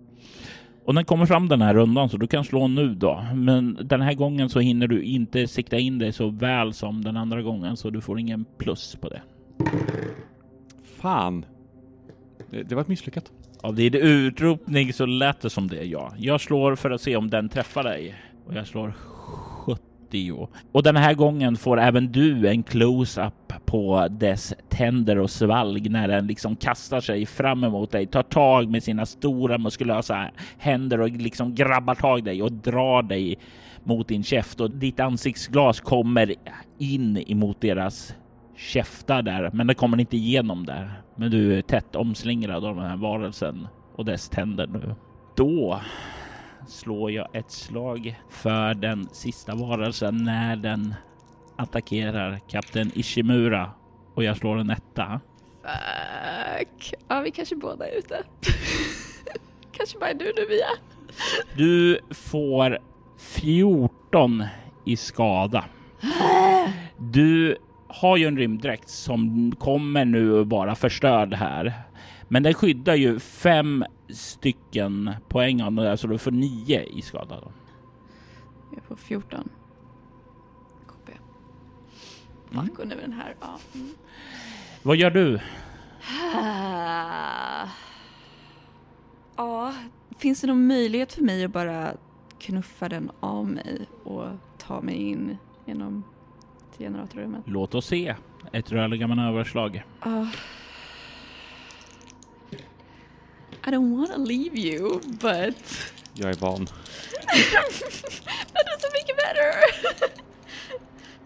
[0.85, 3.25] Och den kommer fram den här rundan så du kan slå nu då.
[3.35, 7.17] Men den här gången så hinner du inte sikta in dig så väl som den
[7.17, 9.23] andra gången så du får ingen plus på det.
[11.01, 11.45] Fan.
[12.51, 13.33] Det, det var ett misslyckat.
[13.63, 16.13] Av din utropning så lät det som det, ja.
[16.17, 18.15] Jag slår för att se om den träffar dig.
[18.47, 18.93] Och jag slår
[20.11, 20.49] Dio.
[20.73, 26.09] Och den här gången får även du en close-up på dess tänder och svalg när
[26.09, 31.11] den liksom kastar sig fram emot dig, tar tag med sina stora muskulösa händer och
[31.11, 33.39] liksom grabbar tag dig och drar dig
[33.85, 36.35] mot din käft och ditt ansiktsglas kommer
[36.79, 38.15] in emot deras
[38.57, 41.03] käftar där, men det kommer inte igenom där.
[41.17, 44.95] Men du är tätt omslingrad av den här varelsen och dess tänder nu.
[45.37, 45.81] Då
[46.71, 50.95] slår jag ett slag för den sista varelsen när den
[51.57, 53.71] attackerar kapten Ishimura
[54.15, 55.21] och jag slår en etta.
[55.63, 56.95] Fuck.
[57.09, 58.23] Ja, vi kanske båda är ute.
[59.73, 60.67] kanske bara du nu, Mia.
[61.57, 62.79] Du får
[63.19, 64.45] 14
[64.87, 65.65] i skada.
[66.99, 67.57] Du
[67.89, 71.73] har ju en rymddräkt som kommer nu vara förstörd här.
[72.29, 77.41] Men den skyddar ju fem stycken poäng av det så du får nio i skada.
[77.41, 77.53] Då.
[78.75, 79.49] Jag får 14.
[80.87, 81.13] KP.
[82.53, 82.67] Mm.
[82.67, 83.35] Fuck, och nu den här.
[83.41, 83.59] Ja.
[83.75, 83.89] Mm.
[84.83, 85.41] Vad gör du?
[89.37, 89.75] Ja,
[90.19, 91.93] finns det någon möjlighet för mig att bara
[92.39, 94.27] knuffa den av mig och
[94.59, 96.05] ta mig in genom
[96.77, 97.43] till generatorrummet?
[97.45, 98.15] Låt oss se.
[98.53, 99.83] Ett rörliga manöverslag.
[100.07, 100.29] Uh.
[103.71, 105.93] I don't wanna leave you, but...
[106.15, 106.67] Jag är van.
[108.53, 109.53] That doesn't make it better!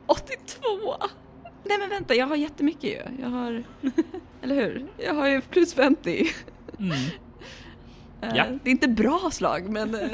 [0.07, 0.97] 82!
[1.65, 3.03] Nej men vänta, jag har jättemycket ju.
[3.23, 3.65] Jag har...
[4.43, 4.87] Eller hur?
[4.99, 6.27] Jag har ju plus 50.
[6.79, 6.91] Mm.
[6.91, 6.99] Uh,
[8.21, 8.45] ja.
[8.63, 9.95] Det är inte bra slag, men...
[9.95, 10.01] Uh...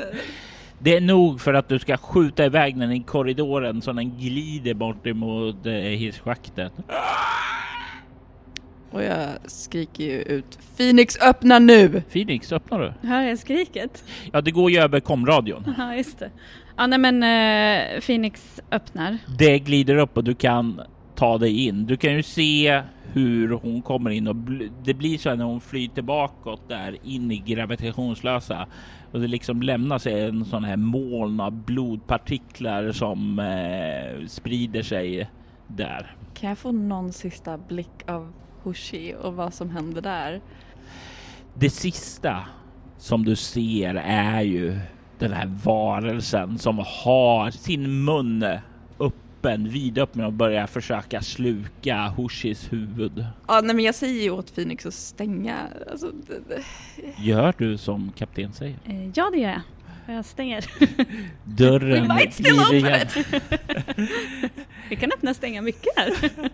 [0.79, 4.75] Det är nog för att du ska skjuta iväg den i korridoren så den glider
[4.75, 6.73] bort emot eh, hisschaktet.
[8.91, 12.03] Och jag skriker ju ut Phoenix öppna nu!
[12.13, 13.09] Phoenix öppnar du?
[13.09, 14.05] Hör jag skriket?
[14.33, 15.75] Ja det går ju över komradion.
[15.79, 16.31] Ja just det.
[16.77, 19.19] Ja nej men uh, Phoenix öppnar.
[19.39, 20.81] Det glider upp och du kan
[21.15, 21.87] ta dig in.
[21.87, 24.37] Du kan ju se hur hon kommer in och
[24.85, 28.67] det blir så när hon flyter bakåt där in i gravitationslösa
[29.13, 35.31] och det liksom lämnar sig en sån här moln av blodpartiklar som eh, sprider sig
[35.67, 36.15] där.
[36.35, 40.41] Kan jag få någon sista blick av Hoshi och vad som händer där?
[41.55, 42.45] Det sista
[42.99, 44.79] som du ser är ju
[45.19, 48.45] den här varelsen som har sin mun
[49.41, 53.25] öppen, vidöppen och börjar försöka sluka Hoshis huvud.
[53.49, 55.57] Ja, nej men jag säger ju åt Phoenix att stänga.
[55.91, 56.63] Alltså, det, det.
[57.23, 58.79] Gör du som kapten säger?
[58.85, 59.63] Eh, ja, det gör jag.
[60.17, 60.65] Jag stänger.
[61.45, 63.27] Dörren We might still open it.
[64.91, 66.31] Vi kan öppna och stänga mycket här.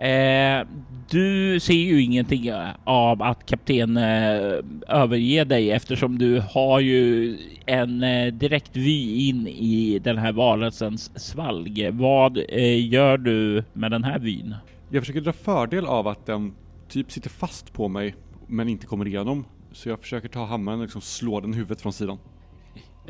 [0.00, 0.66] Eh,
[1.10, 4.52] du ser ju ingenting eh, av att kapten eh,
[4.88, 7.36] överger dig eftersom du har ju
[7.66, 11.90] en eh, direkt vy in i den här varelsens svalg.
[11.90, 14.54] Vad eh, gör du med den här vyn?
[14.90, 16.54] Jag försöker dra fördel av att den
[16.88, 18.14] typ sitter fast på mig
[18.46, 19.44] men inte kommer igenom.
[19.72, 22.18] Så jag försöker ta hammaren och liksom slå den huvudet från sidan.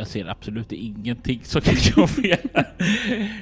[0.01, 2.49] Jag ser absolut ingenting som kan gå fel.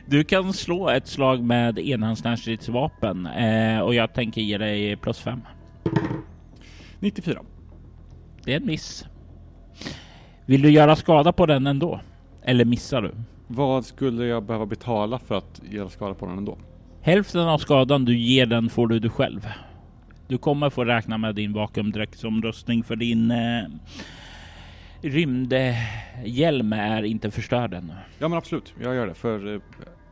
[0.06, 5.40] Du kan slå ett slag med enhandsnärstridsvapen eh, och jag tänker ge dig plus fem.
[7.00, 7.42] 94.
[8.44, 9.06] Det är en miss.
[10.46, 12.00] Vill du göra skada på den ändå?
[12.42, 13.14] Eller missar du?
[13.46, 16.58] Vad skulle jag behöva betala för att göra skada på den ändå?
[17.00, 19.48] Hälften av skadan du ger den får du du själv.
[20.28, 23.64] Du kommer få räkna med din vakuumdräktsomrustning för din eh,
[25.02, 27.94] rymdhjälm är inte förstörd ännu.
[28.18, 29.14] Ja men absolut, jag gör det.
[29.14, 29.60] För eh,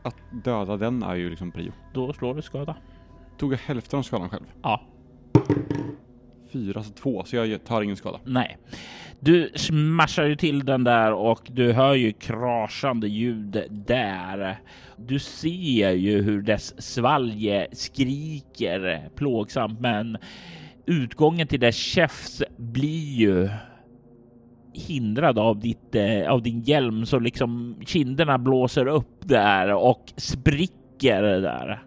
[0.02, 1.72] att döda den är ju liksom prio.
[1.94, 2.76] Då slår du skada.
[3.38, 4.44] Tog jag hälften av skadan själv?
[4.62, 4.82] Ja.
[6.52, 8.20] Fyra, alltså två, så jag tar ingen skada.
[8.24, 8.58] Nej.
[9.20, 14.58] Du smashar ju till den där och du hör ju krasande ljud där.
[14.96, 20.18] Du ser ju hur dess svalg skriker plågsamt, men
[20.86, 23.48] utgången till dess käft blir ju
[24.76, 31.22] hindrad av, ditt, eh, av din hjälm så liksom kinderna blåser upp där och spricker
[31.22, 31.82] där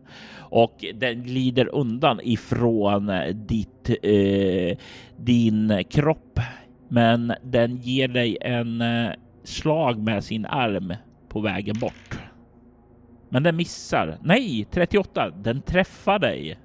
[0.49, 4.77] och den glider undan ifrån eh, ditt, eh,
[5.17, 6.39] din kropp.
[6.87, 9.11] Men den ger dig en eh,
[9.43, 10.93] slag med sin arm
[11.29, 12.19] på vägen bort.
[13.29, 14.17] Men den missar.
[14.21, 15.29] Nej, 38.
[15.29, 16.57] Den träffar dig.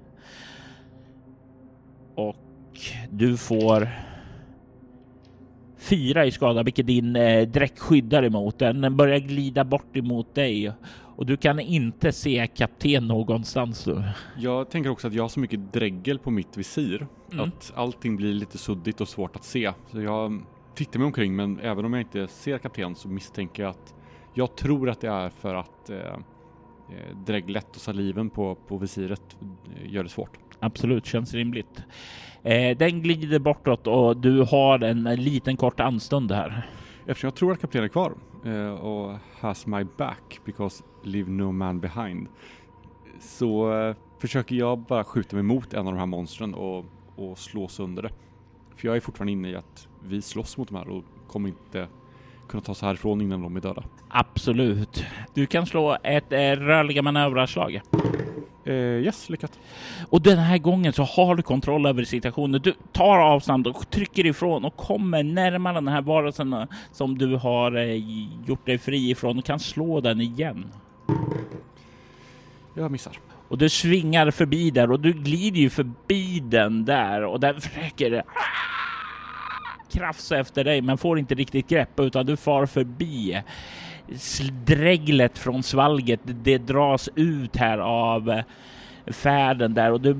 [2.15, 2.35] Och
[3.09, 3.89] du får
[5.89, 8.59] fyra i skada, vilket din eh, dräkt skyddar emot.
[8.59, 10.71] Den börjar glida bort emot dig
[11.17, 13.83] och du kan inte se kapten någonstans.
[13.83, 14.03] Du.
[14.37, 17.47] Jag tänker också att jag har så mycket dregel på mitt visir Mm.
[17.47, 19.71] att allting blir lite suddigt och svårt att se.
[19.91, 20.41] Så jag
[20.75, 23.93] tittar mig omkring men även om jag inte ser kapten så misstänker jag att
[24.33, 29.21] jag tror att det är för att eh, eh, dreglet och saliven på, på visiret
[29.41, 30.39] eh, gör det svårt.
[30.59, 31.83] Absolut, känns rimligt.
[32.43, 36.69] Eh, den glider bortåt och du har en liten kort anstund här.
[37.05, 38.13] Eftersom jag tror att kaptenen är kvar
[38.45, 42.27] eh, och has my back because leave no man behind
[43.19, 47.37] så eh, försöker jag bara skjuta mig mot en av de här monstren och, och
[47.37, 48.09] slå sönder det.
[48.75, 51.87] För jag är fortfarande inne i att vi slåss mot de här och kommer inte
[52.49, 53.83] kunna ta sig härifrån innan de är döda.
[54.09, 55.05] Absolut.
[55.33, 57.81] Du kan slå ett eh, rörliga manövrarslag.
[58.65, 59.59] Eh, yes, lyckat.
[60.09, 62.61] Och den här gången så har du kontroll över situationen.
[62.61, 67.35] Du tar avstånd och trycker ifrån och kommer närmare den här varelsen eh, som du
[67.35, 68.01] har eh,
[68.47, 70.65] gjort dig fri ifrån och kan slå den igen.
[72.73, 73.19] Jag missar.
[73.47, 78.23] Och du svingar förbi där och du glider ju förbi den där och den försöker
[79.91, 83.41] krafsa efter dig men får inte riktigt grepp utan du far förbi.
[84.65, 88.43] Dreglet från svalget, det dras ut här av eh,
[89.07, 90.17] färden där och du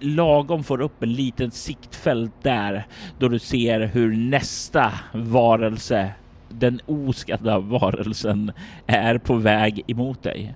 [0.00, 2.86] lagom får upp en liten siktfält där
[3.18, 6.10] då du ser hur nästa varelse,
[6.48, 8.52] den oskadda varelsen,
[8.86, 10.54] är på väg emot dig.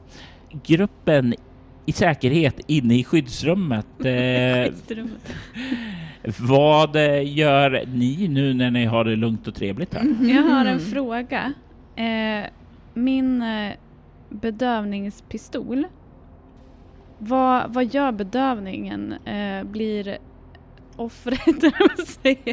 [0.66, 1.34] Gruppen
[1.86, 3.86] i säkerhet inne i skyddsrummet.
[4.04, 5.34] Eh, Skyddsrummet.
[6.38, 10.16] vad eh, gör ni nu när ni har det lugnt och trevligt här?
[10.20, 11.52] Jag har en fråga.
[11.96, 12.50] Eh,
[12.98, 13.76] min eh,
[14.28, 15.86] bedövningspistol,
[17.18, 19.12] vad, vad gör bedövningen?
[19.12, 20.18] Eh, blir
[20.96, 21.74] offret,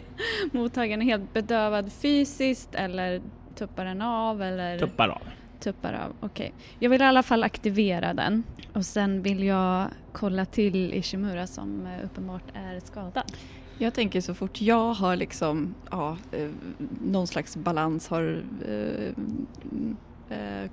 [0.51, 3.21] mottagaren helt bedövad fysiskt eller
[3.55, 4.41] tuppar den av?
[4.41, 4.79] Eller?
[4.79, 5.21] Tuppar av.
[5.59, 6.53] Tuppar av, okej.
[6.79, 11.87] Jag vill i alla fall aktivera den och sen vill jag kolla till Ishimura som
[11.87, 13.31] eh, uppenbart är skadad.
[13.77, 16.17] Jag tänker så fort jag har liksom, ja,
[17.01, 19.13] någon slags balans har eh,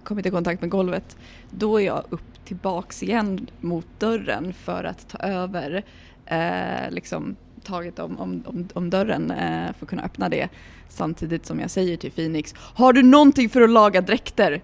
[0.05, 1.17] kommit i kontakt med golvet,
[1.51, 5.83] då är jag upp tillbaks igen mot dörren för att ta över
[6.27, 10.49] eh, liksom taget om, om, om, om dörren eh, för att kunna öppna det.
[10.89, 14.53] Samtidigt som jag säger till Phoenix, har du någonting för att laga dräkter?
[14.53, 14.61] Eh,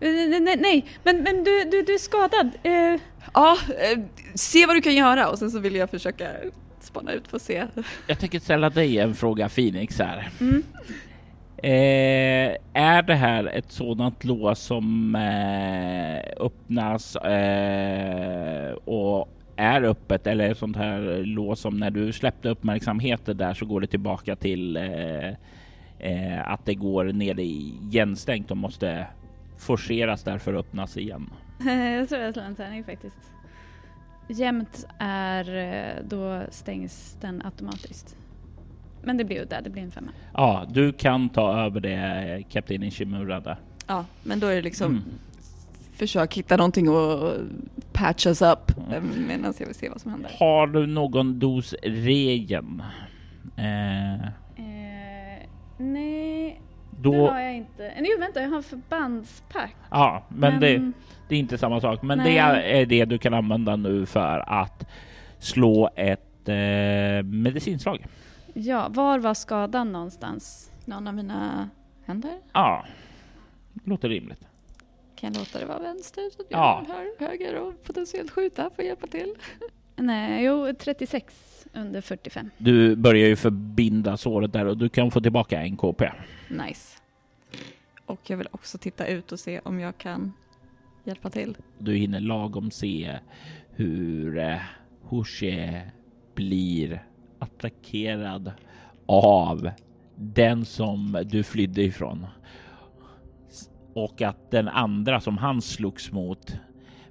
[0.00, 0.86] Nej, nej, nej.
[1.04, 2.50] men, men du, du, du är skadad.
[2.62, 3.00] Eh,
[3.34, 3.98] Ja, eh,
[4.34, 6.28] se vad du kan göra och sen så vill jag försöka
[6.80, 7.66] spana ut för att se.
[8.06, 10.30] Jag tänker ställa dig en fråga Phoenix här.
[10.40, 10.62] mm.
[11.62, 20.50] Eh, är det här ett sådant lås som eh, öppnas eh, och är öppet eller
[20.50, 24.76] ett sånt här lås som när du släppte uppmärksamheten där så går det tillbaka till
[24.76, 25.28] eh,
[25.98, 29.06] eh, att det går ner i igenstängt och måste
[29.58, 31.30] forceras där för att öppnas igen.
[31.98, 33.32] jag tror jag slår en tärning faktiskt.
[34.28, 38.16] Jämt är, eh, då stängs den automatiskt.
[39.02, 40.10] Men det blir udda, det blir en femma.
[40.34, 43.56] Ja, du kan ta över det Kapten Ishimura där.
[43.86, 45.02] Ja, men då är det liksom Mm.
[45.96, 47.32] försök hitta någonting och
[47.92, 48.58] patch us up
[49.28, 50.30] medan jag vill se vad som händer.
[50.38, 52.82] Har du någon dos regen?
[53.56, 54.14] Eh,
[54.56, 55.46] Eh,
[55.78, 57.86] nej, det då, har jag inte.
[57.88, 59.76] Eh, Jo vänta, jag har förbandspack.
[59.90, 60.92] ja, men, det,
[61.28, 62.02] det är inte samma sak.
[62.02, 62.38] Men det Nej.
[62.38, 64.86] är, är det du kan använda nu för att
[65.38, 68.06] slå ett eh, medicinslag.
[68.54, 70.70] Ja, var var skadan någonstans?
[70.84, 71.70] Någon av mina
[72.04, 72.38] händer?
[72.52, 72.84] Ja,
[73.84, 74.46] låter rimligt.
[75.16, 76.84] Kan jag låta det vara vänster så att Ja.
[76.88, 79.34] jag hör höger och potentiellt skjuta för att hjälpa till?
[79.96, 82.50] Nej, jo 36 under 45.
[82.58, 86.10] Du börjar ju förbinda såret där och du kan få tillbaka en KP.
[86.48, 86.98] Nice.
[88.06, 90.32] Och jag vill också titta ut och se om jag kan
[91.04, 91.56] hjälpa till.
[91.78, 93.18] Du hinner lagom se
[93.70, 94.56] hur eh,
[95.02, 95.80] Hoshi
[96.34, 97.04] blir
[97.40, 98.52] attackerad
[99.06, 99.70] av
[100.16, 102.26] den som du flydde ifrån.
[103.94, 106.56] Och att den andra som han slogs mot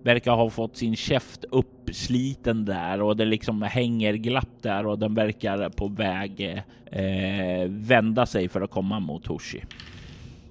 [0.03, 5.13] verkar ha fått sin käft uppsliten där och det liksom hänger glapp där och den
[5.13, 9.63] verkar på väg eh, vända sig för att komma mot Hoshi.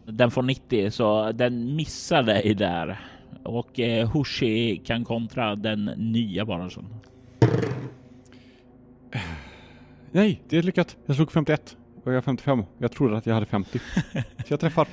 [0.04, 3.00] Den får 90 så den missar dig där
[3.42, 6.70] och eh, Hoshi kan kontra den nya bara.
[10.12, 10.96] Nej, det är lyckat.
[11.06, 12.64] Jag slog 51 och jag är 55.
[12.78, 13.78] Jag trodde att jag hade 50.
[14.12, 14.88] Så jag träffar.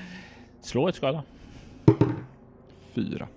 [0.62, 1.24] Slå ett skada.
[2.94, 3.28] Fyra.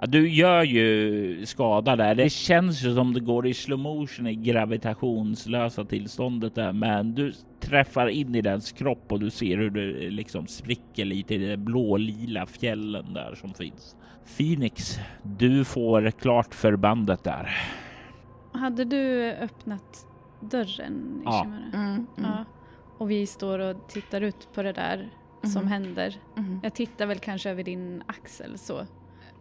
[0.00, 2.14] Ja, du gör ju skada där.
[2.14, 7.32] Det känns ju som det går i slow motion i gravitationslösa tillståndet där, men du
[7.60, 11.56] träffar in i dens kropp och du ser hur det liksom spricker lite i de
[11.56, 13.96] blålila fjällen där som finns.
[14.36, 17.50] Phoenix, du får klart förbandet där.
[18.52, 20.06] Hade du öppnat
[20.50, 21.40] dörren, Ja.
[21.40, 21.64] Ishimura?
[21.74, 22.44] Mm, mm, Ja.
[22.98, 25.10] Och vi står och tittar ut på det där
[25.42, 25.68] som Mhm.
[25.72, 26.16] händer.
[26.36, 26.60] mm.
[26.62, 28.86] Jag tittar väl kanske över din axel så.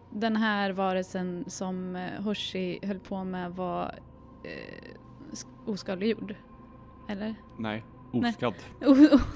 [0.10, 3.96] Den här varelsen som eh, Hoshi höll på med var
[4.44, 4.96] eh,
[5.32, 6.36] sk- oskadliggjord.
[7.10, 7.36] Eller?
[7.58, 8.54] Nej, oskadd.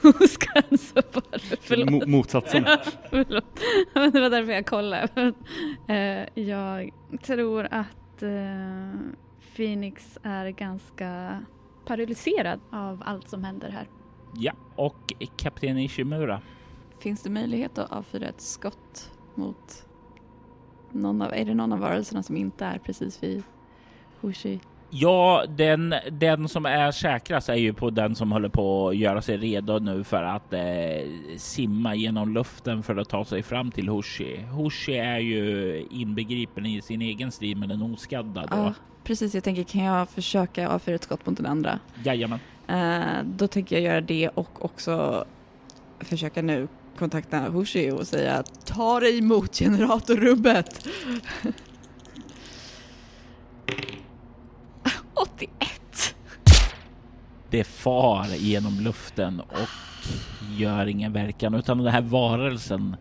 [0.03, 1.57] Oskadd så var det.
[1.61, 1.89] Förlåt.
[1.89, 2.63] Mo- motsatsen.
[3.09, 3.59] Förlåt.
[4.13, 5.33] Det var därför jag kollade.
[5.87, 6.91] Eh, Jag
[7.23, 8.99] tror att eh,
[9.55, 11.39] Phoenix är ganska
[11.85, 13.87] paralyserad av allt som händer här.
[14.33, 16.41] Ja, och kapten Ishimura.
[16.99, 19.85] Finns det möjlighet att avfyra ett skott mot
[20.91, 23.43] någon av, är det någon av varelserna som inte är precis vid
[24.21, 24.59] Hoshi?
[24.97, 29.21] Ja, den, den som är säkrast är ju på den som håller på att göra
[29.21, 30.59] sig redo nu för att eh,
[31.37, 34.41] simma genom luften för att ta sig fram till Hoshi.
[34.51, 38.57] Hoshi är ju inbegripen i sin egen strid med den oskadda då.
[38.57, 38.73] Ja,
[39.03, 39.33] precis.
[39.33, 41.79] Jag tänker, kan jag försöka avfyra ett skott mot den andra?
[42.03, 42.39] Jajamän.
[42.67, 45.25] Eh, då tänker jag göra det och också
[45.99, 46.67] försöka nu
[46.97, 50.87] kontakta Hoshi och säga ta dig emot generatorrubbet.
[55.15, 56.15] 81!
[57.49, 59.69] Det far genom luften och
[60.57, 62.95] gör ingen verkan utan den här varelsen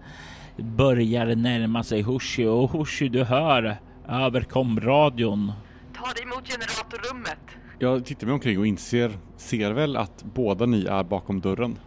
[0.56, 3.76] börjar närma sig Hoshi och Hoshi du hör
[4.08, 5.52] över komradion.
[5.96, 7.38] Ta dig mot generatorrummet.
[7.78, 11.78] Jag tittar mig omkring och inser, ser väl att båda ni är bakom dörren.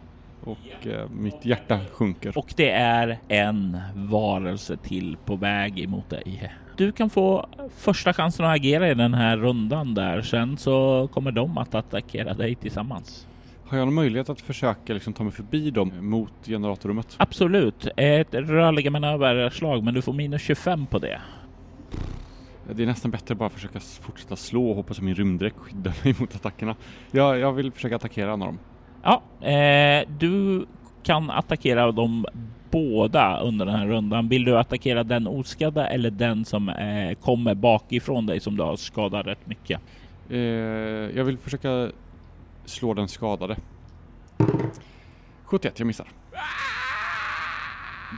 [0.44, 2.38] Och eh, mitt hjärta sjunker.
[2.38, 6.52] Och det är en varelse till på väg emot dig.
[6.78, 10.22] Du kan få första chansen att agera i den här rundan där.
[10.22, 13.26] Sen så kommer de att attackera dig tillsammans.
[13.66, 17.14] Har jag någon möjlighet att försöka liksom ta mig förbi dem mot generatorrummet?
[17.16, 21.20] Absolut, ett rörliga manöverslag, men du får minus 25 på det.
[22.72, 25.92] Det är nästan bättre att bara försöka fortsätta slå och hoppas att min rymddräkt skyddar
[26.04, 26.76] mig mot attackerna.
[27.10, 28.58] Jag, jag vill försöka attackera en av dem.
[29.02, 30.66] Ja, eh, du
[31.02, 32.26] kan attackera dem
[32.70, 34.28] båda under den här rundan.
[34.28, 38.76] Vill du attackera den oskadda eller den som eh, kommer bakifrån dig som du har
[38.76, 39.80] skadat rätt mycket?
[40.30, 40.38] Eh,
[41.16, 41.90] jag vill försöka
[42.64, 43.56] slå den skadade.
[45.44, 46.06] 71, jag missar.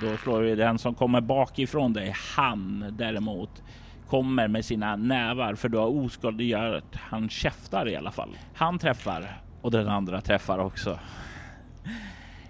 [0.03, 2.15] Då slår vi den som kommer bakifrån dig.
[2.37, 3.63] Han däremot
[4.09, 8.31] kommer med sina nävar för du har oskadliggjort han käftar i alla fall.
[8.55, 10.99] Han träffar och den andra träffar också.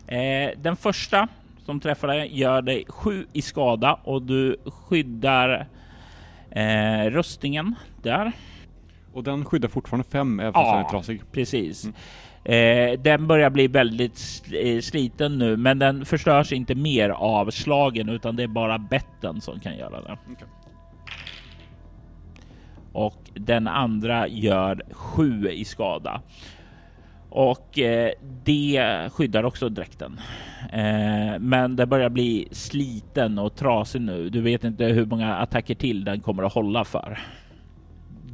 [0.06, 1.28] Eh, den första
[1.70, 5.66] som träffar dig gör dig sju i skada och du skyddar
[6.50, 8.32] eh, rustningen där.
[9.12, 10.76] Och den skyddar fortfarande fem även fast Ja.
[10.76, 11.22] den är trasig.
[11.32, 11.84] Precis.
[12.44, 18.08] Eh, den börjar bli väldigt eh, sliten nu, men den förstörs inte mer av slagen
[18.08, 20.18] utan det är bara betten som kan göra det.
[20.32, 20.48] Okej.
[22.92, 26.22] Och den andra gör sju i skada.
[27.30, 28.12] Och eh,
[28.44, 30.20] det skyddar också dräkten.
[30.72, 34.28] Eh, men den börjar bli sliten och trasig nu.
[34.28, 37.18] Du vet inte hur många attacker till den kommer att hålla för.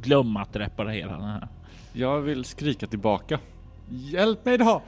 [0.01, 1.47] Glöm att reparera den här.
[1.93, 3.39] Jag vill skrika tillbaka.
[3.89, 4.81] Hjälp mig då!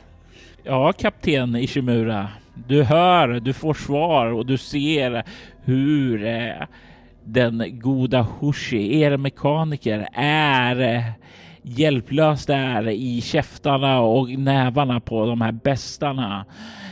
[0.64, 2.28] Ja, kapten Ishimura.
[2.68, 5.24] Du hör, du får svar och du ser
[5.64, 6.68] hur eh,
[7.24, 11.04] den goda Hoshi, er mekaniker, är
[11.64, 16.46] eh, hjälplös där i käftarna och nävarna på de här bestarna.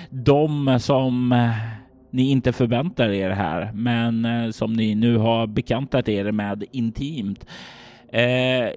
[0.09, 1.51] De som eh,
[2.09, 7.45] ni inte förväntar er här, men eh, som ni nu har bekantat er med intimt.
[8.09, 8.69] Eh,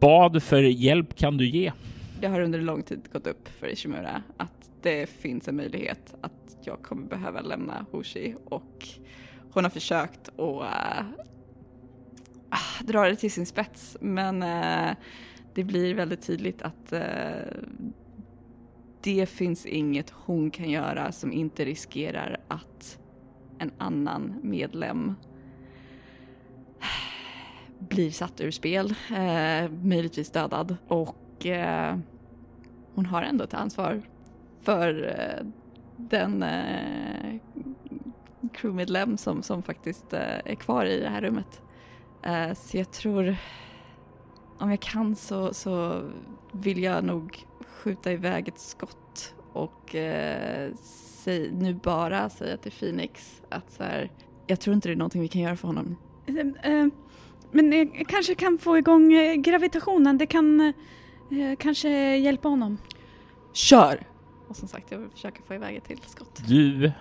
[0.00, 1.72] vad för hjälp kan du ge?
[2.20, 6.56] Det har under lång tid gått upp för Ishimura att det finns en möjlighet att
[6.64, 8.88] jag kommer behöva lämna Hoshi och
[9.50, 10.64] hon har försökt att
[12.86, 14.96] dra det till sin spets men eh,
[15.54, 17.02] det blir väldigt tydligt att eh,
[19.00, 22.98] det finns inget hon kan göra som inte riskerar att
[23.58, 25.14] en annan medlem
[27.78, 31.98] blir satt ur spel, eh, möjligtvis dödad och eh,
[32.94, 34.02] hon har ändå ett ansvar
[34.62, 35.46] för eh,
[35.96, 37.40] den eh,
[38.52, 41.62] crewmedlem som, som faktiskt eh, är kvar i det här rummet.
[42.26, 43.36] Eh, så jag tror
[44.58, 46.02] om jag kan så, så
[46.52, 50.70] vill jag nog skjuta iväg ett skott och eh,
[51.24, 54.10] säg, nu bara säga till Phoenix att så här,
[54.46, 55.96] jag tror inte det är någonting vi kan göra för honom.
[56.62, 56.86] Eh,
[57.50, 60.18] Men jag kanske kan få igång eh, gravitationen.
[60.18, 60.72] Det kan
[61.58, 62.78] kanske hjälpa honom.
[63.52, 64.06] Kör!
[64.48, 66.42] Och som sagt, jag vill försöka få iväg ett till skott.
[66.48, 66.92] Du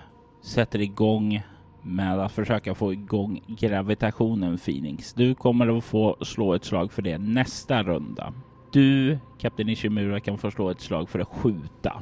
[0.41, 1.43] sätter igång
[1.83, 5.13] med att försöka få igång gravitationen Phoenix.
[5.13, 8.33] Du kommer att få slå ett slag för det nästa runda.
[8.71, 11.93] Du, Kapten Ishimura, kan få slå ett slag för att skjuta.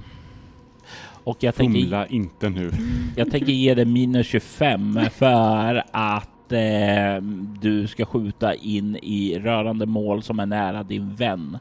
[1.24, 2.72] Och jag tänker, Fumla inte nu.
[3.16, 7.22] jag tänker ge dig minus 25 för att eh,
[7.62, 11.58] du ska skjuta in i rörande mål som är nära din vän.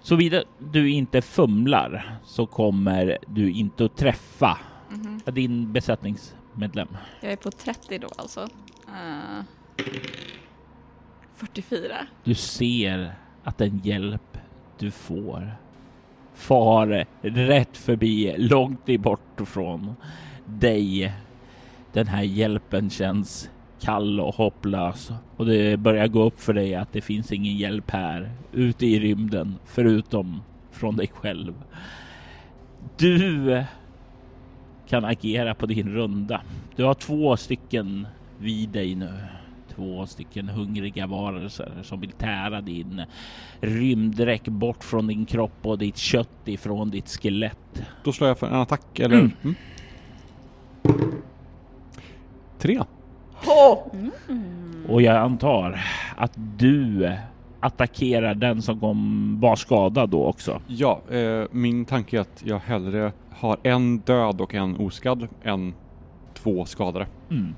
[0.00, 4.58] Såvida du inte fumlar så kommer du inte att träffa
[4.90, 5.20] Mhm.
[5.34, 5.72] din
[6.56, 6.88] besättningsmedlem.
[7.20, 8.48] Jag är på 30 då alltså.
[8.88, 9.42] Uh,
[11.36, 12.06] 44.
[12.24, 14.38] Du ser att den hjälp
[14.78, 15.56] du får
[16.34, 19.94] far rätt förbi, långt bort från
[20.46, 21.12] dig.
[21.92, 23.50] Den här hjälpen känns
[23.80, 27.90] kall och hopplös och det börjar gå upp för dig att det finns ingen hjälp
[27.90, 31.54] här ute i rymden förutom från dig själv.
[32.96, 33.64] Du
[34.88, 36.40] kan agera på din runda.
[36.76, 38.06] Du har två stycken
[38.38, 39.12] vid dig nu.
[39.74, 43.02] Två stycken hungriga varelser som vill tära din
[43.60, 47.82] rymddräkt bort från din kropp och ditt kött ifrån ditt skelett.
[48.04, 49.18] Då slår jag för en attack, eller?
[49.18, 49.32] Mm.
[49.42, 49.54] Mm.
[52.58, 52.80] Tre.
[54.88, 55.84] Och jag antar
[56.16, 57.12] att du
[57.66, 60.60] attackerar den som kom, var skadad då också.
[60.66, 65.74] Ja, eh, min tanke är att jag hellre har en död och en oskadd än
[66.34, 67.06] två skadade.
[67.30, 67.54] Mm.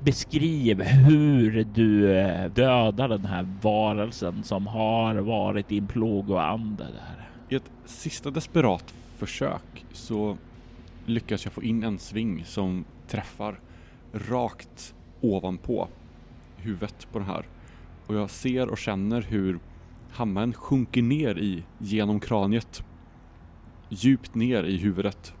[0.00, 7.28] Beskriv hur du eh, dödar den här varelsen som har varit din plågoande där.
[7.48, 10.36] I ett sista desperat försök så
[11.06, 13.60] lyckas jag få in en sving som träffar
[14.12, 15.88] rakt ovanpå
[16.56, 17.44] huvudet på den här.
[18.10, 19.58] Och jag ser och känner hur
[20.10, 22.84] hammaren sjunker ner i genom kraniet.
[23.88, 25.34] Djupt ner i huvudet.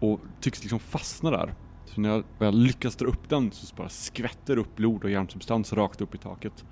[0.00, 1.54] Och tycks liksom fastna där.
[1.84, 5.72] Så när jag väl lyckas dra upp den så bara skvätter upp blod och hjärnsubstans
[5.72, 6.64] rakt upp i taket.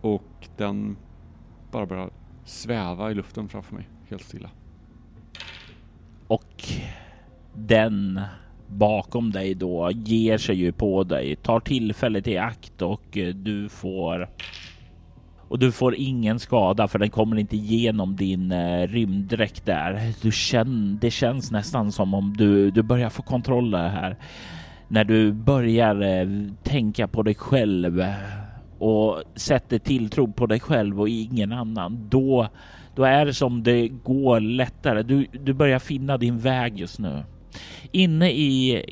[0.00, 0.96] Och den
[1.70, 2.10] bara börjar
[2.44, 4.50] sväva i luften framför mig, helt stilla.
[6.26, 6.64] Och
[7.54, 8.20] den
[8.70, 13.68] bakom dig då ger sig ju på dig, tar tillfället i akt och eh, du
[13.68, 14.28] får
[15.50, 20.12] och du får ingen skada för den kommer inte igenom din eh, rymddräkt där.
[20.22, 24.16] Du känner, det känns nästan som om du, du börjar få kontroll här.
[24.88, 26.28] När du börjar eh,
[26.62, 28.14] tänka på dig själv eh,
[28.78, 32.08] och sätter tilltro på dig själv och ingen annan.
[32.08, 32.48] Då,
[32.94, 35.02] då är det som det går lättare.
[35.02, 37.22] Du, du börjar finna din väg just nu.
[37.92, 38.84] Inne i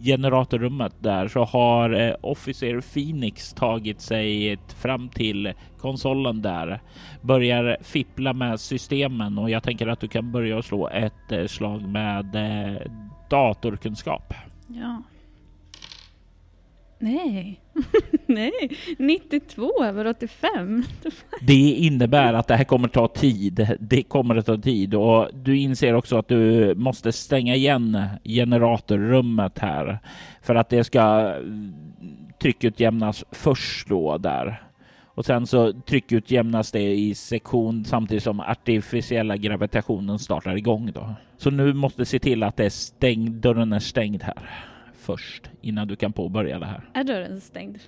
[0.00, 6.80] generatorrummet där så har eh, Officer Phoenix tagit sig fram till konsolen där.
[7.22, 11.82] Börjar fippla med systemen och jag tänker att du kan börja slå ett eh, slag
[11.82, 12.82] med eh,
[13.30, 14.34] datorkunskap.
[14.68, 15.02] Ja.
[17.04, 17.60] Nej.
[18.26, 18.76] Nej.
[18.98, 20.82] 92 över 85.
[21.40, 23.76] Det innebär att det här kommer ta tid.
[23.80, 29.58] Det kommer att ta tid och du inser också att du måste stänga igen generatorrummet
[29.58, 29.98] här
[30.42, 31.34] för att det ska
[32.42, 34.62] tryckutjämnas först då där.
[35.04, 41.14] Och sen så tryckutjämnas det i sekund samtidigt som artificiella gravitationen startar igång då.
[41.38, 44.73] Så nu måste du se till att det är stängd, dörren är stängd här
[45.04, 46.88] först innan du kan påbörja det här.
[46.94, 47.78] Är dörren stängd?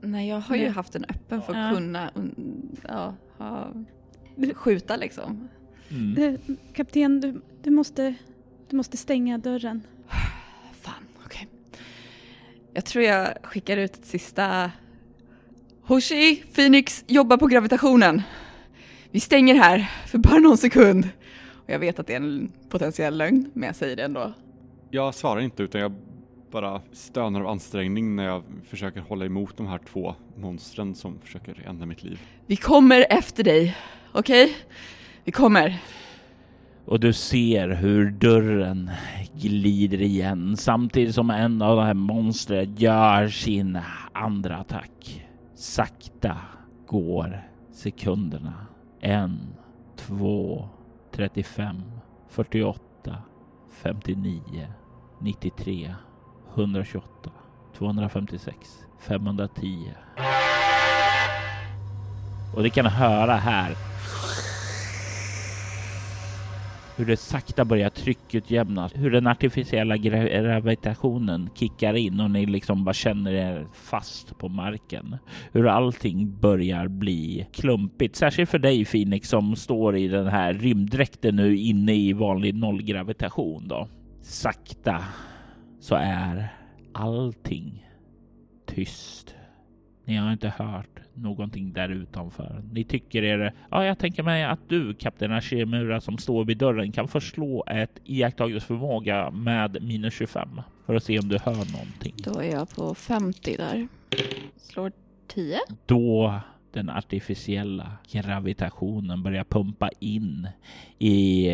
[0.00, 1.74] Nej, jag har ju haft den öppen för att Ja.
[1.74, 3.68] kunna un- ja, ha,
[4.54, 5.48] skjuta liksom.
[5.90, 6.14] Mm.
[6.14, 6.38] Du,
[6.72, 8.14] kapten, du, du, måste,
[8.70, 9.82] du måste stänga dörren.
[10.72, 11.48] Fan, okej.
[12.74, 14.70] Jag tror jag skickar ut ett sista
[15.82, 18.22] Hoshi, Phoenix jobbar på gravitationen.
[19.10, 21.08] Vi stänger här för bara någon sekund.
[21.52, 24.32] Och jag vet att det är en potentiell lögn, men jag säger det ändå.
[24.90, 25.92] Jag svarar inte utan jag
[26.54, 31.62] bara stönar av ansträngning när jag försöker hålla emot de här två monstren som försöker
[31.66, 32.20] ändra mitt liv.
[32.46, 33.76] Vi kommer efter dig,
[34.12, 34.56] okej?
[35.24, 35.78] Vi kommer.
[36.84, 38.90] Och du ser hur dörren
[39.34, 43.78] glider igen samtidigt som en av de här monstren gör sin
[44.12, 45.26] andra attack.
[45.54, 46.36] Sakta
[46.86, 48.66] går sekunderna.
[49.00, 49.38] En,
[49.96, 50.68] två,
[51.12, 51.82] 35,
[52.28, 53.16] 48,
[53.82, 54.40] 59,
[55.20, 55.94] 93,
[56.54, 57.30] 128,
[57.78, 58.56] 256,
[59.00, 59.90] 510.
[62.54, 63.76] Och det kan höra här
[66.96, 72.92] hur det sakta börjar tryckutjämnas, hur den artificiella gravitationen kickar in och ni liksom bara
[72.92, 75.16] känner er fast på marken.
[75.52, 81.36] Hur allting börjar bli klumpigt, särskilt för dig Phoenix som står i den här rymddräkten
[81.36, 83.88] nu inne i vanlig nollgravitation då.
[84.22, 85.04] Sakta
[85.84, 86.48] så är
[86.92, 87.90] allting
[88.66, 89.34] tyst.
[90.04, 92.62] Ni har inte hört någonting där utanför.
[92.72, 93.54] Ni tycker er...
[93.70, 98.00] Ja, jag tänker mig att du, kapten Ashimura, som står vid dörren kan förslå ett
[98.04, 102.14] iakttagelseförmåga med minus 25 för att se om du hör någonting.
[102.16, 103.88] Då är jag på 50 där.
[104.56, 104.92] Slår
[105.26, 105.58] 10.
[105.86, 106.40] Då
[106.74, 110.48] den artificiella gravitationen börjar pumpa in
[110.98, 111.48] i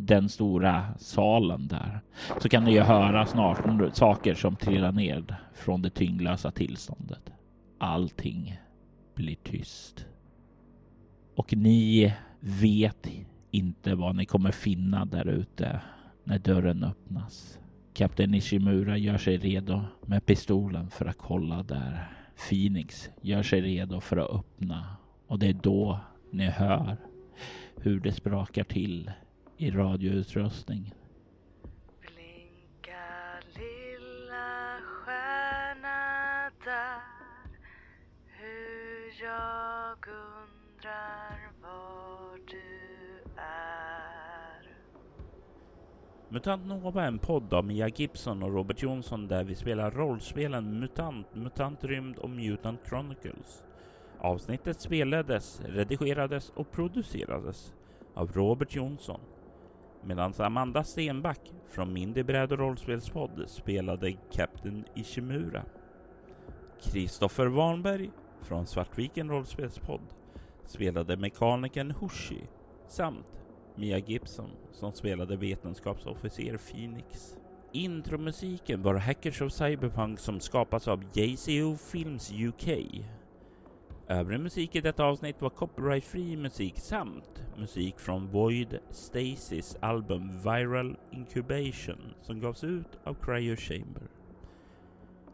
[0.00, 2.00] den stora salen där
[2.40, 7.30] så kan ni ju höra snart saker som trillar ned från det tyngdlösa tillståndet.
[7.78, 8.60] Allting
[9.14, 10.06] blir tyst.
[11.36, 13.08] Och ni vet
[13.50, 15.80] inte vad ni kommer finna där ute
[16.24, 17.58] när dörren öppnas.
[17.94, 22.19] Kapten Ishimura gör sig redo med pistolen för att kolla där.
[22.48, 24.96] Phoenix gör sig redo för att öppna.
[25.26, 26.96] Och det är då ni hör
[27.76, 29.10] hur det sprakar till
[29.56, 30.94] i radioutrustningen.
[32.00, 37.00] Blinka lilla stjärna där.
[38.26, 43.79] Hur jag undrar var du är.
[46.32, 50.80] MUTANT NOVA är en podd av Mia Gibson och Robert Jonsson där vi spelar rollspelen
[50.80, 53.64] MUTANT, MUTANT Rymd och Mutant Chronicles.
[54.18, 57.74] Avsnittet spelades, redigerades och producerades
[58.14, 59.20] av Robert Jonsson
[60.04, 65.64] medan Amanda Stenback från Mindy bräd och rollspelspodd spelade Captain Ishimura.
[66.82, 68.10] Kristoffer Warnberg
[68.42, 70.14] från Svartviken rollspelspodd
[70.66, 72.48] spelade mekanikern Hushi
[72.88, 73.32] samt
[73.80, 77.36] Mia Gibson som spelade vetenskapsofficer Phoenix.
[77.72, 82.68] Intromusiken var Hackers of Cyberpunk som skapats av JCO Films UK.
[84.08, 90.96] Övrig musik i detta avsnitt var copyrightfri musik samt musik från Void Stasis album Viral
[91.12, 94.02] Incubation som gavs ut av Cryo Chamber.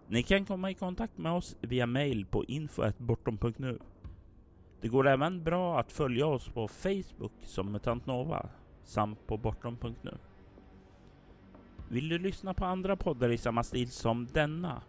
[0.08, 3.78] Ni kan komma i kontakt med oss via mail på info.bortom.nu.
[4.86, 8.48] Det går även bra att följa oss på Facebook som Mutant Nova
[8.84, 10.18] samt på bortom.nu.
[11.88, 14.82] Vill du lyssna på andra poddar i samma stil som denna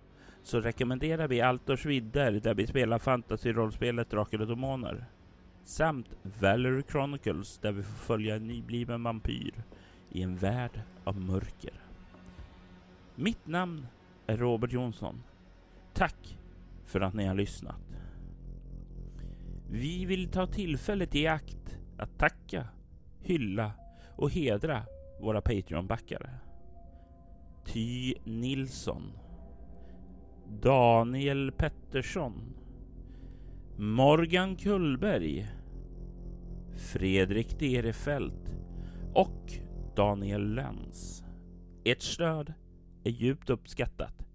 [0.44, 5.06] så rekommenderar vi Altors vidder där vi spelar fantasy-rollspelet Drakar och Demoner.
[5.64, 9.64] Samt Valery Chronicles där vi får följa en nybliven vampyr
[10.10, 11.74] i en värld av mörker.
[13.16, 13.88] Mitt namn
[14.28, 15.24] är Robert Jonsson.
[15.94, 16.38] Tack
[16.86, 17.97] för att ni har lyssnat.
[19.70, 22.68] Vi vill ta tillfället i akt att tacka,
[23.22, 23.72] hylla
[24.16, 24.86] och hedra
[25.22, 26.30] våra Patreon-backare.
[27.66, 29.12] Ty Nilsson
[30.62, 32.54] Daniel Pettersson
[33.78, 35.48] Morgan Kullberg
[36.76, 38.52] Fredrik Derefelt
[39.14, 39.54] och
[39.96, 41.24] Daniel Lenz.
[41.84, 42.54] Ert stöd
[43.04, 44.27] är djupt uppskattat.